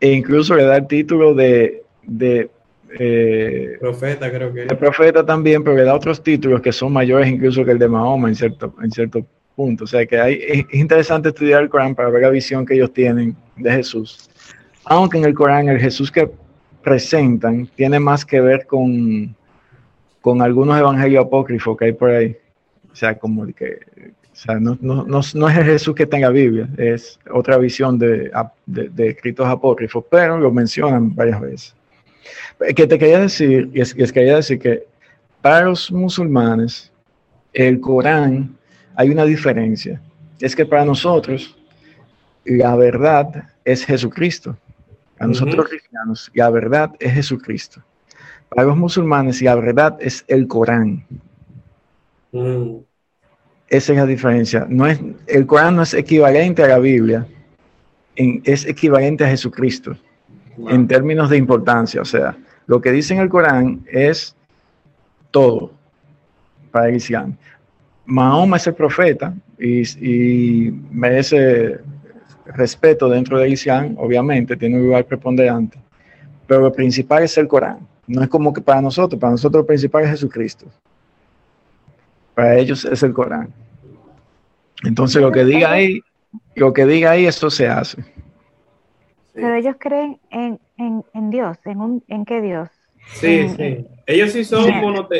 e 0.00 0.12
incluso 0.12 0.54
le 0.54 0.64
da 0.64 0.76
el 0.76 0.86
título 0.86 1.34
de, 1.34 1.82
de 2.02 2.50
eh, 2.98 3.76
profeta, 3.80 4.30
creo 4.30 4.52
que. 4.52 4.66
De 4.66 4.76
profeta 4.76 5.24
también, 5.24 5.62
pero 5.62 5.76
le 5.76 5.84
da 5.84 5.94
otros 5.94 6.22
títulos 6.22 6.60
que 6.60 6.72
son 6.72 6.92
mayores 6.92 7.28
incluso 7.28 7.64
que 7.64 7.72
el 7.72 7.78
de 7.78 7.88
Mahoma 7.88 8.28
en 8.28 8.34
cierto, 8.34 8.74
en 8.82 8.90
cierto 8.90 9.26
punto. 9.54 9.84
O 9.84 9.86
sea 9.86 10.06
que 10.06 10.18
hay, 10.18 10.40
es 10.48 10.66
interesante 10.72 11.28
estudiar 11.28 11.62
el 11.62 11.68
Corán 11.68 11.94
para 11.94 12.10
ver 12.10 12.22
la 12.22 12.30
visión 12.30 12.64
que 12.64 12.74
ellos 12.74 12.92
tienen 12.92 13.36
de 13.56 13.72
Jesús. 13.72 14.30
Aunque 14.84 15.18
en 15.18 15.24
el 15.24 15.34
Corán 15.34 15.68
el 15.68 15.80
Jesús 15.80 16.10
que 16.10 16.30
presentan 16.82 17.66
tiene 17.74 17.98
más 17.98 18.24
que 18.24 18.40
ver 18.40 18.66
con, 18.66 19.34
con 20.20 20.42
algunos 20.42 20.78
evangelios 20.78 21.24
apócrifos 21.24 21.76
que 21.76 21.86
hay 21.86 21.92
por 21.92 22.10
ahí. 22.10 22.36
O 22.92 22.94
sea, 22.94 23.18
como 23.18 23.46
que 23.46 23.80
o 24.36 24.38
sea, 24.38 24.60
no, 24.60 24.76
no, 24.82 24.96
no, 25.04 25.22
no, 25.34 25.48
es 25.48 25.56
el 25.56 25.64
Jesús 25.64 25.94
que 25.94 26.02
está 26.02 26.16
en 26.16 26.22
la 26.22 26.28
Biblia, 26.28 26.68
es 26.76 27.18
otra 27.30 27.56
visión 27.56 27.98
de, 27.98 28.30
de, 28.66 29.08
escritos 29.08 29.48
apócrifos, 29.48 30.04
pero 30.10 30.38
lo 30.38 30.52
mencionan 30.52 31.14
varias 31.14 31.40
veces. 31.40 31.76
Que 32.74 32.86
te 32.86 32.98
quería 32.98 33.20
decir, 33.20 33.70
y 33.72 33.80
es, 33.80 33.94
es 33.96 34.12
quería 34.12 34.36
decir 34.36 34.58
que 34.58 34.86
para 35.42 35.66
los 35.66 35.92
musulmanes, 35.92 36.90
el 37.52 37.80
Corán, 37.80 38.56
hay 38.96 39.10
una 39.10 39.24
diferencia. 39.24 40.00
Es 40.40 40.56
que 40.56 40.66
para 40.66 40.84
nosotros, 40.84 41.56
la 42.44 42.74
verdad 42.76 43.44
es 43.64 43.84
Jesucristo. 43.84 44.56
A 45.18 45.26
nosotros 45.26 45.68
cristianos, 45.68 46.30
la 46.34 46.50
verdad 46.50 46.90
es 46.98 47.12
Jesucristo. 47.12 47.82
Para 48.48 48.66
los 48.66 48.76
musulmanes, 48.76 49.40
la 49.40 49.54
verdad 49.54 49.96
es 50.00 50.24
el 50.28 50.46
Corán. 50.46 51.04
Mm. 52.32 52.78
Esa 53.68 53.92
es 53.92 53.98
la 53.98 54.06
diferencia. 54.06 54.66
No 54.68 54.86
es, 54.86 55.00
el 55.26 55.46
Corán 55.46 55.76
no 55.76 55.82
es 55.82 55.94
equivalente 55.94 56.62
a 56.62 56.68
la 56.68 56.78
Biblia, 56.78 57.26
es 58.16 58.66
equivalente 58.66 59.24
a 59.24 59.28
Jesucristo 59.28 59.96
en 60.68 60.88
términos 60.88 61.30
de 61.30 61.36
importancia. 61.36 62.00
O 62.00 62.04
sea, 62.04 62.36
lo 62.66 62.80
que 62.80 62.92
dice 62.92 63.14
en 63.14 63.20
el 63.20 63.28
Corán 63.28 63.84
es 63.90 64.34
todo 65.30 65.72
para 66.70 66.88
el 66.88 66.96
Islam. 66.96 67.36
Mahoma 68.06 68.56
es 68.56 68.66
el 68.66 68.74
profeta 68.74 69.34
y, 69.58 70.70
merece 70.90 71.80
respeto 72.46 73.08
dentro 73.08 73.38
del 73.38 73.52
Islam, 73.52 73.96
obviamente, 73.98 74.56
tiene 74.56 74.76
un 74.76 74.84
lugar 74.84 75.04
preponderante, 75.04 75.78
pero 76.46 76.60
lo 76.60 76.72
principal 76.72 77.24
es 77.24 77.36
el 77.38 77.48
Corán. 77.48 77.80
No 78.06 78.22
es 78.22 78.28
como 78.28 78.52
que 78.52 78.60
para 78.60 78.80
nosotros, 78.80 79.20
para 79.20 79.32
nosotros 79.32 79.62
lo 79.62 79.66
principal 79.66 80.04
es 80.04 80.10
Jesucristo. 80.10 80.66
Para 82.34 82.56
ellos 82.56 82.84
es 82.84 83.02
el 83.02 83.12
Corán. 83.12 83.52
Entonces 84.84 85.20
lo 85.20 85.32
que 85.32 85.44
diga 85.44 85.72
ahí, 85.72 86.00
lo 86.54 86.72
que 86.72 86.86
diga 86.86 87.12
ahí, 87.12 87.26
esto 87.26 87.50
se 87.50 87.66
hace. 87.66 88.04
Pero 89.36 89.54
ellos 89.54 89.76
creen 89.78 90.18
en, 90.30 91.30
Dios, 91.30 91.58
en, 91.64 91.80
un, 91.80 92.04
en 92.08 92.24
qué 92.24 92.40
Dios. 92.40 92.68
Sí, 93.12 93.48
sí. 93.50 93.86
Ellos 94.06 94.32
sí 94.32 94.44
son 94.44 94.70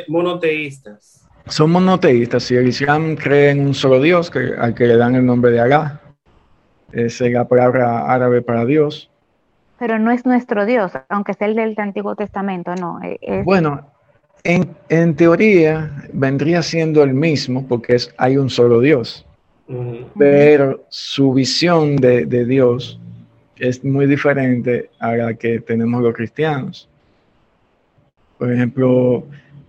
monoteístas. 0.09 1.29
Son 1.47 1.71
monoteístas. 1.71 2.43
Si 2.43 2.57
el 2.57 2.69
Islam 2.69 3.15
cree 3.15 3.51
en 3.51 3.61
un 3.61 3.75
solo 3.75 4.01
Dios, 4.01 4.31
que, 4.31 4.55
al 4.59 4.75
que 4.75 4.87
le 4.87 4.97
dan 4.97 5.15
el 5.15 5.25
nombre 5.25 5.53
de 5.53 5.61
Alá, 5.61 6.01
es 6.93 7.21
la 7.21 7.47
palabra 7.47 8.13
árabe 8.13 8.43
para 8.43 8.65
Dios. 8.65 9.11
Pero 9.79 9.99
no 9.99 10.11
es 10.11 10.25
nuestro 10.25 10.65
Dios, 10.65 10.93
aunque 11.09 11.35
sea 11.35 11.47
el 11.49 11.55
del 11.55 11.75
Antiguo 11.77 12.17
Testamento, 12.17 12.75
no. 12.75 12.99
E-, 13.03 13.43
bueno, 13.45 13.87
en, 14.45 15.15
teoría 15.17 15.91
vendría 16.13 16.63
siendo 16.63 17.03
el 17.03 17.15
mismo 17.15 17.67
porque 17.67 17.97
es, 17.97 18.15
hay 18.17 18.37
un 18.37 18.51
solo 18.51 18.81
Dios. 18.81 19.27
Pero 20.17 20.87
su 20.89 21.33
visión 21.33 21.97
de, 21.97 22.25
Dios 22.47 23.01
es 23.59 23.85
muy 23.85 24.07
diferente 24.07 24.91
a 24.99 25.15
la 25.15 25.35
que 25.35 25.61
tenemos 25.61 26.03
los 26.03 26.15
cristianos. 26.15 26.89
Por 28.39 28.53
ejemplo, 28.53 29.25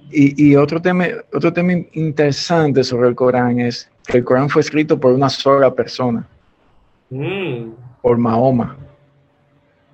y, 0.10 0.56
otro, 0.56 0.82
tema, 0.82 1.06
otro 1.34 1.52
tema 1.52 1.74
interesante 1.94 2.84
sobre 2.84 3.10
el 3.10 3.16
Corán 3.16 3.60
es 3.60 3.90
que 4.06 4.18
el 4.18 4.24
Corán 4.24 4.50
fue 4.50 4.62
escrito 4.62 5.00
por 5.00 5.12
una 5.14 5.30
sola 5.30 5.74
persona, 5.74 6.26
mm. 7.10 7.70
por 8.02 8.18
Mahoma. 8.18 8.78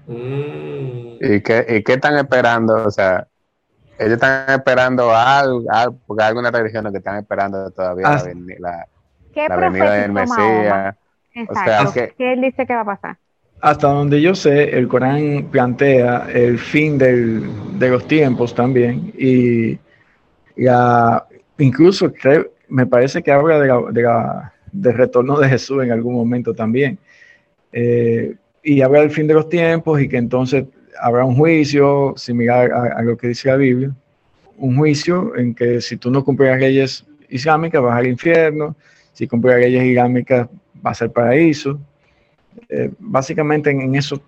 Mm. 0.07 1.17
¿Y, 1.19 1.41
qué, 1.41 1.65
¿Y 1.67 1.83
qué 1.83 1.93
están 1.93 2.17
esperando? 2.17 2.85
O 2.85 2.91
sea, 2.91 3.27
ellos 3.97 4.13
están 4.13 4.49
esperando 4.49 5.11
algo, 5.15 5.65
porque 6.05 6.23
hay 6.23 6.29
algunas 6.29 6.51
religiones 6.51 6.91
que 6.91 6.97
están 6.97 7.17
esperando 7.17 7.71
todavía 7.71 8.21
la, 8.59 8.87
la, 9.35 9.55
venida 9.55 9.93
del 9.93 10.11
Mesías. 10.11 10.95
O 11.49 11.53
sea, 11.55 11.91
que, 11.93 12.13
¿Qué 12.15 12.33
él 12.33 12.41
dice 12.41 12.65
que 12.65 12.75
va 12.75 12.81
a 12.81 12.85
pasar? 12.85 13.17
Hasta 13.63 13.87
donde 13.87 14.21
yo 14.21 14.35
sé, 14.35 14.77
el 14.77 14.89
Corán 14.89 15.47
plantea 15.49 16.27
el 16.33 16.59
fin 16.59 16.97
del, 16.97 17.43
de 17.79 17.89
los 17.91 18.05
tiempos 18.09 18.53
también 18.53 19.13
y 19.17 19.79
incluso 21.57 22.11
me 22.67 22.85
parece 22.85 23.23
que 23.23 23.31
habla 23.31 23.61
de 23.61 24.01
la, 24.01 24.53
de 24.69 24.91
retorno 24.91 25.39
de 25.39 25.47
Jesús 25.47 25.81
en 25.81 25.93
algún 25.93 26.13
momento 26.13 26.53
también. 26.53 26.99
Eh, 27.71 28.35
y 28.63 28.81
habla 28.81 28.99
del 28.99 29.11
fin 29.11 29.27
de 29.27 29.33
los 29.33 29.47
tiempos 29.47 30.01
y 30.01 30.09
que 30.09 30.17
entonces 30.17 30.65
habrá 30.99 31.23
un 31.23 31.37
juicio 31.37 32.15
similar 32.17 32.69
a, 32.69 33.01
lo 33.01 33.15
que 33.15 33.29
dice 33.29 33.47
la 33.47 33.55
Biblia, 33.55 33.95
un 34.57 34.75
juicio 34.75 35.37
en 35.37 35.55
que 35.55 35.79
si 35.79 35.95
tú 35.95 36.11
no 36.11 36.25
cumples 36.25 36.51
las 36.51 36.59
leyes 36.59 37.05
islámicas 37.29 37.81
vas 37.81 37.97
al 37.97 38.07
infierno, 38.07 38.75
si 39.13 39.25
cumples 39.25 39.53
las 39.53 39.63
leyes 39.63 39.85
islámicas 39.85 40.49
vas 40.81 41.01
al 41.01 41.11
paraíso. 41.11 41.79
Eh, 42.75 42.91
básicamente 42.97 43.69
en, 43.69 43.93
eso 43.95 44.19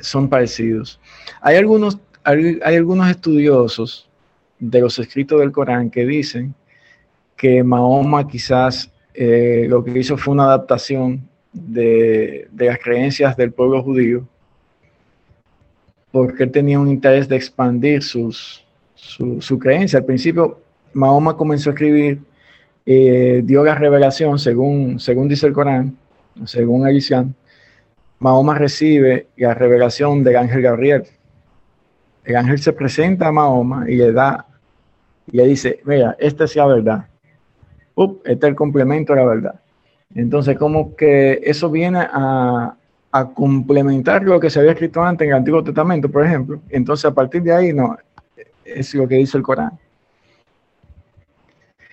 son 0.00 0.28
parecidos. 0.28 0.98
Hay 1.40 1.56
algunos, 1.56 1.98
hay, 2.24 2.58
algunos 2.64 3.08
estudiosos 3.08 4.08
de 4.58 4.80
los 4.80 4.98
escritos 4.98 5.38
del 5.40 5.52
Corán 5.52 5.90
que 5.90 6.04
dicen 6.04 6.54
que 7.36 7.62
Mahoma 7.62 8.26
quizás 8.26 8.90
eh, 9.14 9.66
lo 9.68 9.84
que 9.84 9.98
hizo 9.98 10.16
fue 10.16 10.34
una 10.34 10.44
adaptación 10.44 11.28
de, 11.52 12.48
de, 12.50 12.66
las 12.66 12.78
creencias 12.78 13.36
del 13.36 13.52
pueblo 13.52 13.82
judío 13.82 14.26
porque 16.10 16.44
él 16.44 16.50
tenía 16.50 16.78
un 16.78 16.88
interés 16.88 17.28
de 17.28 17.36
expandir 17.36 18.02
sus, 18.02 18.64
su, 18.94 19.58
creencia. 19.58 19.98
Al 19.98 20.04
principio, 20.04 20.60
Mahoma 20.92 21.36
comenzó 21.36 21.70
a 21.70 21.72
escribir, 21.72 22.20
eh, 22.86 23.42
dio 23.44 23.64
la 23.64 23.74
revelación, 23.74 24.38
según, 24.38 25.00
según 25.00 25.28
dice 25.28 25.48
el 25.48 25.52
Corán, 25.52 25.96
según 26.44 26.86
el 26.86 26.96
Islam, 26.96 27.34
Mahoma 28.18 28.54
recibe 28.54 29.28
la 29.36 29.54
revelación 29.54 30.24
del 30.24 30.36
ángel 30.36 30.62
Gabriel. 30.62 31.04
El 32.24 32.36
ángel 32.36 32.58
se 32.58 32.72
presenta 32.72 33.28
a 33.28 33.32
Mahoma 33.32 33.84
y 33.88 33.96
le 33.96 34.12
da, 34.12 34.46
y 35.26 35.36
le 35.36 35.46
dice, 35.46 35.80
mira, 35.84 36.16
esta 36.18 36.44
es 36.44 36.56
la 36.56 36.66
verdad. 36.66 37.06
este 38.24 38.46
es 38.46 38.50
el 38.50 38.54
complemento 38.54 39.12
de 39.12 39.20
la 39.20 39.26
verdad. 39.26 39.60
Entonces, 40.14 40.56
como 40.56 40.94
que 40.96 41.40
eso 41.42 41.70
viene 41.70 41.98
a, 42.00 42.76
a 43.10 43.28
complementar 43.30 44.22
lo 44.22 44.40
que 44.40 44.48
se 44.48 44.60
había 44.60 44.72
escrito 44.72 45.02
antes 45.02 45.26
en 45.26 45.32
el 45.32 45.38
Antiguo 45.38 45.62
Testamento, 45.62 46.08
por 46.08 46.24
ejemplo. 46.24 46.60
Entonces, 46.70 47.04
a 47.04 47.14
partir 47.14 47.42
de 47.42 47.52
ahí, 47.52 47.72
no, 47.72 47.96
es 48.64 48.94
lo 48.94 49.06
que 49.06 49.16
dice 49.16 49.36
el 49.36 49.42
Corán. 49.42 49.78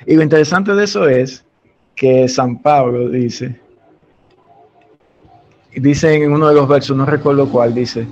Y 0.05 0.15
lo 0.15 0.23
interesante 0.23 0.73
de 0.73 0.83
eso 0.83 1.07
es 1.07 1.45
que 1.95 2.27
San 2.27 2.59
Pablo 2.59 3.09
dice, 3.09 3.59
dice 5.75 6.13
en 6.13 6.31
uno 6.31 6.49
de 6.49 6.55
los 6.55 6.67
versos, 6.67 6.95
no 6.95 7.05
recuerdo 7.05 7.49
cuál, 7.49 7.73
dice, 7.73 8.07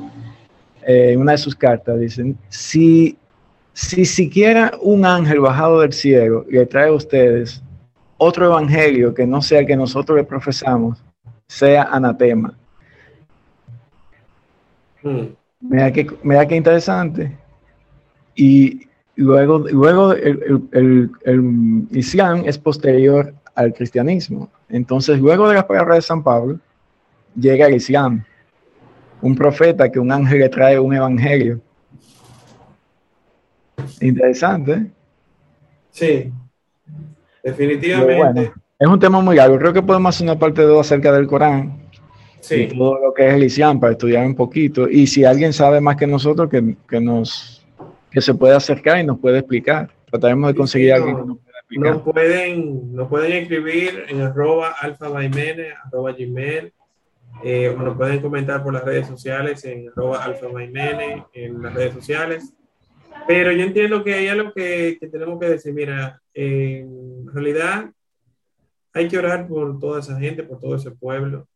eh, 0.85 1.11
en 1.13 1.21
una 1.21 1.33
de 1.33 1.37
sus 1.37 1.55
cartas, 1.55 1.99
dice, 1.99 2.35
si, 2.49 3.17
si 3.73 4.05
siquiera 4.05 4.73
un 4.81 5.05
ángel 5.05 5.39
bajado 5.39 5.81
del 5.81 5.93
cielo 5.93 6.45
le 6.49 6.65
trae 6.65 6.89
a 6.89 6.93
ustedes 6.93 7.61
otro 8.17 8.45
evangelio 8.45 9.13
que 9.13 9.25
no 9.25 9.41
sea 9.41 9.61
el 9.61 9.65
que 9.65 9.75
nosotros 9.75 10.17
le 10.17 10.23
profesamos, 10.23 11.03
sea 11.47 11.83
anatema. 11.83 12.53
Mm. 15.01 15.27
Mira 15.61 15.91
que, 15.91 16.07
mira 16.23 16.47
qué 16.47 16.55
interesante. 16.55 17.37
Y 18.35 18.87
luego, 19.15 19.59
luego 19.59 20.13
el, 20.13 21.09
Islam 21.91 22.43
es 22.45 22.57
posterior 22.57 23.33
al 23.55 23.73
cristianismo. 23.73 24.49
Entonces, 24.69 25.19
luego 25.19 25.49
de 25.49 25.55
las 25.55 25.65
palabras 25.65 25.97
de 25.97 26.01
San 26.03 26.23
Pablo, 26.23 26.59
llega 27.35 27.67
el 27.67 27.75
Islam. 27.75 28.23
Un 29.21 29.35
profeta 29.35 29.89
que 29.91 29.99
un 29.99 30.11
ángel 30.11 30.39
le 30.39 30.49
trae 30.49 30.79
un 30.79 30.93
evangelio. 30.93 31.59
Interesante. 34.01 34.71
¿eh? 34.73 34.91
Sí, 35.91 36.31
definitivamente. 37.43 38.53
es 38.77 38.87
un 38.87 38.99
tema 38.99 39.19
muy 39.21 39.35
largo. 39.35 39.57
Creo 39.57 39.73
que 39.73 39.81
podemos 39.81 40.15
hacer 40.15 40.25
una 40.25 40.39
parte 40.39 40.61
de 40.61 40.67
dos 40.67 40.85
acerca 40.85 41.11
del 41.11 41.27
Corán 41.27 41.89
sí. 42.41 42.67
todo 42.67 42.99
lo 42.99 43.13
que 43.13 43.27
es 43.27 43.33
el 43.33 43.43
ISIAM 43.43 43.79
para 43.79 43.93
estudiar 43.93 44.25
un 44.25 44.35
poquito. 44.35 44.87
Y 44.89 45.07
si 45.07 45.25
alguien 45.25 45.53
sabe 45.53 45.81
más 45.81 45.97
que 45.97 46.07
nosotros, 46.07 46.49
que, 46.49 46.75
que 46.87 47.01
nos 47.01 47.59
que 48.11 48.21
se 48.21 48.33
puede 48.33 48.55
acercar 48.55 48.99
y 48.99 49.03
nos 49.03 49.19
puede 49.19 49.39
explicar. 49.39 49.89
Trataremos 50.09 50.49
de 50.49 50.55
conseguir 50.55 50.93
alguien 50.93 51.15
que 51.15 51.25
nos 51.25 51.37
pueda 51.37 51.59
nos 51.91 52.01
pueden, 52.01 52.95
nos 52.95 53.07
pueden 53.07 53.31
escribir 53.33 54.05
en 54.07 54.21
arroba 54.21 54.71
alfa 54.81 55.05
arroba 55.05 56.11
gmail, 56.13 56.73
eh, 57.43 57.73
nos 57.77 57.95
pueden 57.95 58.21
comentar 58.21 58.63
por 58.63 58.73
las 58.73 58.83
redes 58.83 59.07
sociales 59.07 59.63
en 59.65 59.89
arroba 59.89 60.23
alfa 60.23 60.47
en 61.33 61.61
las 61.61 61.73
redes 61.73 61.93
sociales. 61.93 62.53
Pero 63.27 63.51
yo 63.51 63.63
entiendo 63.63 64.03
que 64.03 64.13
hay 64.13 64.27
algo 64.27 64.51
que, 64.53 64.97
que 64.99 65.07
tenemos 65.07 65.39
que 65.39 65.49
decir, 65.49 65.73
mira, 65.73 66.21
en 66.33 67.27
realidad 67.27 67.91
hay 68.93 69.07
que 69.07 69.17
orar 69.17 69.47
por 69.47 69.79
toda 69.79 69.99
esa 69.99 70.19
gente, 70.19 70.43
por 70.43 70.59
todo 70.59 70.75
ese 70.75 70.91
pueblo. 70.91 71.47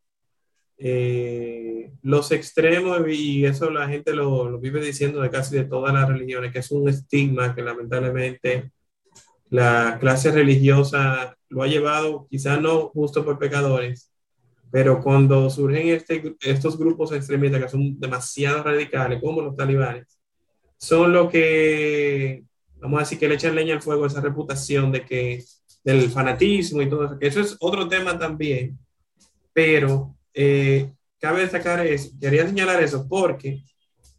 Eh, 0.76 1.92
los 2.02 2.32
extremos, 2.32 3.00
y 3.08 3.44
eso 3.44 3.70
la 3.70 3.88
gente 3.88 4.12
lo, 4.12 4.48
lo, 4.48 4.58
vive 4.58 4.80
diciendo 4.80 5.20
de 5.20 5.30
casi 5.30 5.56
de 5.56 5.64
todas 5.64 5.94
las 5.94 6.08
religiones, 6.08 6.52
que 6.52 6.58
es 6.58 6.70
un 6.70 6.88
estigma 6.88 7.54
que 7.54 7.62
lamentablemente 7.62 8.72
la 9.50 9.98
clase 10.00 10.32
religiosa 10.32 11.36
lo 11.48 11.62
ha 11.62 11.66
llevado, 11.68 12.26
quizás 12.28 12.60
no 12.60 12.88
justo 12.88 13.24
por 13.24 13.38
pecadores, 13.38 14.12
pero 14.74 15.00
cuando 15.00 15.48
surgen 15.50 15.86
este, 15.86 16.34
estos 16.40 16.76
grupos 16.76 17.12
extremistas 17.12 17.62
que 17.62 17.68
son 17.68 18.00
demasiado 18.00 18.64
radicales, 18.64 19.20
como 19.22 19.40
los 19.40 19.54
talibanes, 19.54 20.18
son 20.76 21.12
los 21.12 21.30
que, 21.30 22.42
vamos 22.80 22.98
a 22.98 23.02
decir, 23.02 23.20
que 23.20 23.28
le 23.28 23.36
echan 23.36 23.54
leña 23.54 23.74
al 23.74 23.82
fuego 23.82 24.04
esa 24.04 24.20
reputación 24.20 24.90
de 24.90 25.04
que 25.04 25.44
del 25.84 26.10
fanatismo 26.10 26.82
y 26.82 26.88
todo 26.90 27.04
eso, 27.04 27.18
que 27.20 27.28
eso 27.28 27.40
es 27.40 27.56
otro 27.60 27.86
tema 27.86 28.18
también, 28.18 28.76
pero 29.52 30.16
eh, 30.34 30.92
cabe 31.20 31.42
destacar 31.42 31.86
eso, 31.86 32.10
quería 32.20 32.44
señalar 32.44 32.82
eso 32.82 33.06
porque 33.08 33.62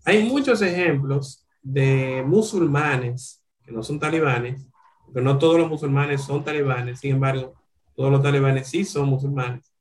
hay 0.06 0.24
muchos 0.24 0.62
ejemplos 0.62 1.46
de 1.62 2.24
musulmanes 2.26 3.44
que 3.62 3.74
no 3.74 3.84
son 3.84 4.00
talibanes, 4.00 4.66
porque 5.04 5.20
no 5.20 5.38
todos 5.38 5.60
los 5.60 5.68
musulmanes 5.68 6.22
son 6.22 6.46
talibanes, 6.46 7.02
sin 7.02 7.16
embargo, 7.16 7.56
todos 7.94 8.10
los 8.10 8.24
talibanes 8.24 8.70
sí 8.70 8.86
son 8.86 9.10
musulmanes. 9.10 9.75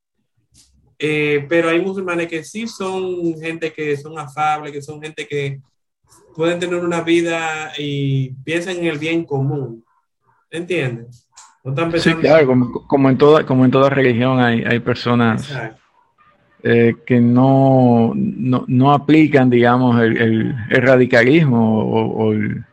Eh, 1.07 1.45
pero 1.51 1.69
hay 1.69 1.83
musulmanes 1.83 2.29
que 2.29 2.43
sí 2.43 2.67
son 2.67 3.38
gente 3.38 3.71
que 3.75 3.95
son 3.95 4.19
afables, 4.19 4.73
que 4.73 4.81
son 4.81 5.03
gente 5.03 5.27
que 5.27 5.61
pueden 6.35 6.59
tener 6.59 6.83
una 6.83 7.03
vida 7.03 7.73
y 7.77 8.31
piensan 8.43 8.79
en 8.79 8.87
el 8.87 8.99
bien 8.99 9.27
común. 9.27 9.85
¿Entiendes? 10.51 11.29
sí, 11.99 12.14
claro, 12.14 12.59
como, 12.87 13.11
en 13.11 13.19
toda, 13.19 13.45
como 13.45 13.67
en 13.67 13.71
toda 13.71 13.90
religión 13.90 14.40
hay, 14.40 14.64
hay 14.64 14.81
personas 14.81 15.53
eh, 16.62 16.95
que 17.05 17.21
no, 17.21 18.12
no, 18.14 18.93
aplican, 18.93 19.51
digamos, 19.51 20.01
el, 20.01 20.57
radicalismo 20.71 21.85
o, 21.85 22.33
el, 22.33 22.64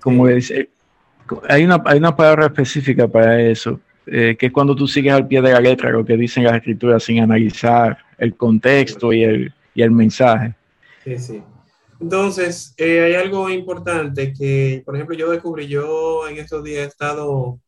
como 0.00 0.26
dice, 0.28 0.70
hay 1.50 1.64
una, 1.64 1.82
hay 1.84 1.98
una 1.98 2.16
palabra 2.16 2.46
específica 2.46 3.06
para 3.06 3.42
eso, 3.42 3.78
eh, 4.06 4.36
que 4.38 4.46
es 4.46 4.52
cuando 4.52 4.74
tú 4.76 4.86
sigues 4.86 5.12
al 5.12 5.26
pie 5.26 5.40
de 5.40 5.52
la 5.52 5.60
letra 5.60 5.90
lo 5.90 6.04
que 6.04 6.16
dicen 6.16 6.44
las 6.44 6.56
escrituras 6.56 7.02
sin 7.02 7.20
analizar 7.20 7.98
el 8.18 8.36
contexto 8.36 9.12
y 9.12 9.22
el, 9.22 9.54
y 9.74 9.82
el 9.82 9.90
mensaje. 9.90 10.54
Sí, 11.04 11.18
sí. 11.18 11.42
Entonces, 12.00 12.74
eh, 12.76 13.00
hay 13.02 13.14
algo 13.14 13.48
importante 13.48 14.32
que, 14.32 14.82
por 14.84 14.94
ejemplo, 14.94 15.16
yo 15.16 15.30
descubrí, 15.30 15.66
yo 15.66 16.28
en 16.28 16.38
estos 16.38 16.62
días 16.62 16.84
he 16.84 16.88
estado 16.88 17.60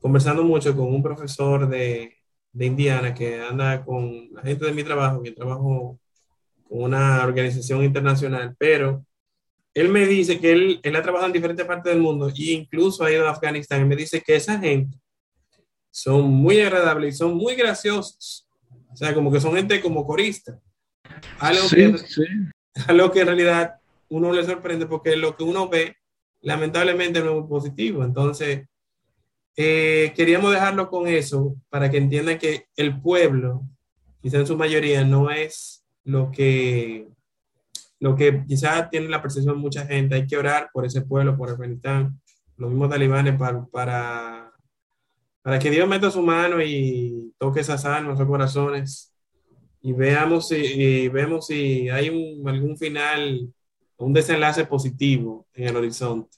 conversando 0.00 0.42
mucho 0.42 0.74
con 0.76 0.92
un 0.92 1.02
profesor 1.02 1.68
de, 1.68 2.14
de 2.52 2.66
Indiana 2.66 3.14
que 3.14 3.40
anda 3.40 3.84
con 3.84 4.32
la 4.32 4.42
gente 4.42 4.64
de 4.64 4.72
mi 4.72 4.82
trabajo, 4.82 5.22
que 5.22 5.32
trabajo 5.32 5.98
con 6.68 6.82
una 6.82 7.22
organización 7.24 7.84
internacional, 7.84 8.54
pero 8.58 9.04
él 9.74 9.88
me 9.90 10.06
dice 10.06 10.40
que 10.40 10.52
él, 10.52 10.80
él 10.82 10.96
ha 10.96 11.02
trabajado 11.02 11.26
en 11.26 11.34
diferentes 11.34 11.66
partes 11.66 11.92
del 11.92 12.02
mundo 12.02 12.28
e 12.28 12.52
incluso 12.52 13.04
ha 13.04 13.12
ido 13.12 13.26
a 13.28 13.30
Afganistán 13.30 13.82
y 13.82 13.84
me 13.84 13.94
dice 13.94 14.22
que 14.22 14.34
esa 14.34 14.58
gente 14.58 14.98
son 15.96 16.30
muy 16.30 16.60
agradables 16.60 17.14
y 17.14 17.18
son 17.18 17.34
muy 17.34 17.54
graciosos. 17.54 18.46
O 18.92 18.96
sea, 18.96 19.14
como 19.14 19.32
que 19.32 19.40
son 19.40 19.54
gente 19.54 19.80
como 19.80 20.06
corista. 20.06 20.60
Algo, 21.38 21.66
que, 21.70 21.94
algo 22.86 23.10
que 23.10 23.20
en 23.20 23.26
realidad 23.26 23.76
uno 24.10 24.30
le 24.30 24.44
sorprende 24.44 24.84
porque 24.84 25.16
lo 25.16 25.34
que 25.34 25.44
uno 25.44 25.70
ve 25.70 25.96
lamentablemente 26.42 27.20
no 27.20 27.30
es 27.30 27.36
muy 27.36 27.48
positivo. 27.48 28.04
Entonces, 28.04 28.66
eh, 29.56 30.12
queríamos 30.14 30.52
dejarlo 30.52 30.90
con 30.90 31.08
eso 31.08 31.56
para 31.70 31.90
que 31.90 31.96
entiendan 31.96 32.38
que 32.38 32.66
el 32.76 33.00
pueblo, 33.00 33.62
quizá 34.20 34.36
en 34.36 34.46
su 34.46 34.54
mayoría, 34.58 35.02
no 35.02 35.30
es 35.30 35.82
lo 36.04 36.30
que 36.30 37.08
lo 38.00 38.14
que 38.14 38.44
quizás 38.46 38.90
tiene 38.90 39.08
la 39.08 39.22
percepción 39.22 39.56
mucha 39.56 39.86
gente, 39.86 40.14
hay 40.14 40.26
que 40.26 40.36
orar 40.36 40.68
por 40.74 40.84
ese 40.84 41.00
pueblo, 41.00 41.38
por 41.38 41.48
Afganistán, 41.48 42.20
los 42.58 42.68
mismos 42.68 42.90
talibanes, 42.90 43.38
para, 43.38 43.64
para, 43.64 44.45
para 45.46 45.60
que 45.60 45.70
Dios 45.70 45.88
meta 45.88 46.10
su 46.10 46.22
mano 46.22 46.60
y 46.60 47.32
toque 47.38 47.60
esas 47.60 47.84
almas, 47.84 48.14
esos 48.14 48.26
corazones, 48.26 49.14
y 49.80 49.92
veamos 49.92 50.48
si, 50.48 51.06
vemos 51.06 51.46
si 51.46 51.88
hay 51.88 52.08
algún 52.44 52.76
final, 52.76 53.54
un 53.96 54.12
desenlace 54.12 54.66
positivo 54.66 55.46
en 55.54 55.68
el 55.68 55.76
horizonte. 55.76 56.36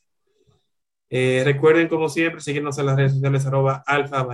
Eh, 1.08 1.40
recuerden, 1.42 1.88
como 1.88 2.10
siempre, 2.10 2.42
seguirnos 2.42 2.76
en 2.76 2.84
las 2.84 2.96
redes 2.96 3.12
sociales 3.12 3.46
arroba 3.46 3.82
alfa 3.86 4.28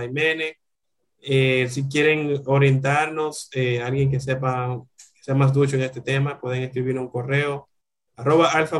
eh, 1.21 1.67
si 1.69 1.87
quieren 1.87 2.41
orientarnos, 2.45 3.49
eh, 3.53 3.81
alguien 3.81 4.11
que 4.11 4.19
sepa 4.19 4.83
sea 5.21 5.35
más 5.35 5.53
ducho 5.53 5.77
en 5.77 5.83
este 5.83 6.01
tema, 6.01 6.41
pueden 6.41 6.63
escribir 6.63 6.99
un 6.99 7.07
correo 7.07 7.69
arroba 8.17 8.51
alfa 8.51 8.77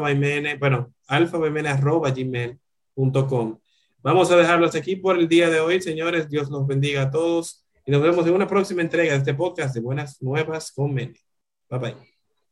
bueno, 0.60 0.94
alfa 1.08 1.38
arroba 1.38 2.12
gmail.com. 2.12 3.60
Vamos 4.06 4.30
a 4.30 4.38
dejarlos 4.38 4.76
aquí 4.76 4.98
por 4.98 5.18
el 5.18 5.28
día 5.28 5.50
de 5.50 5.60
hoy, 5.60 5.82
señores. 5.82 6.30
Dios 6.30 6.52
los 6.52 6.68
bendiga 6.68 7.02
a 7.02 7.10
todos 7.10 7.66
y 7.88 7.92
nos 7.92 8.04
vemos 8.04 8.28
en 8.28 8.36
una 8.36 8.46
próxima 8.46 8.84
entrega 8.84 9.14
de 9.14 9.18
este 9.18 9.34
podcast 9.34 9.74
de 9.74 9.82
Buenas 9.82 10.22
Nuevas 10.22 10.72
con 10.72 10.94
Mene. 10.94 11.20
Bye 11.72 11.80
bye. 11.80 12.15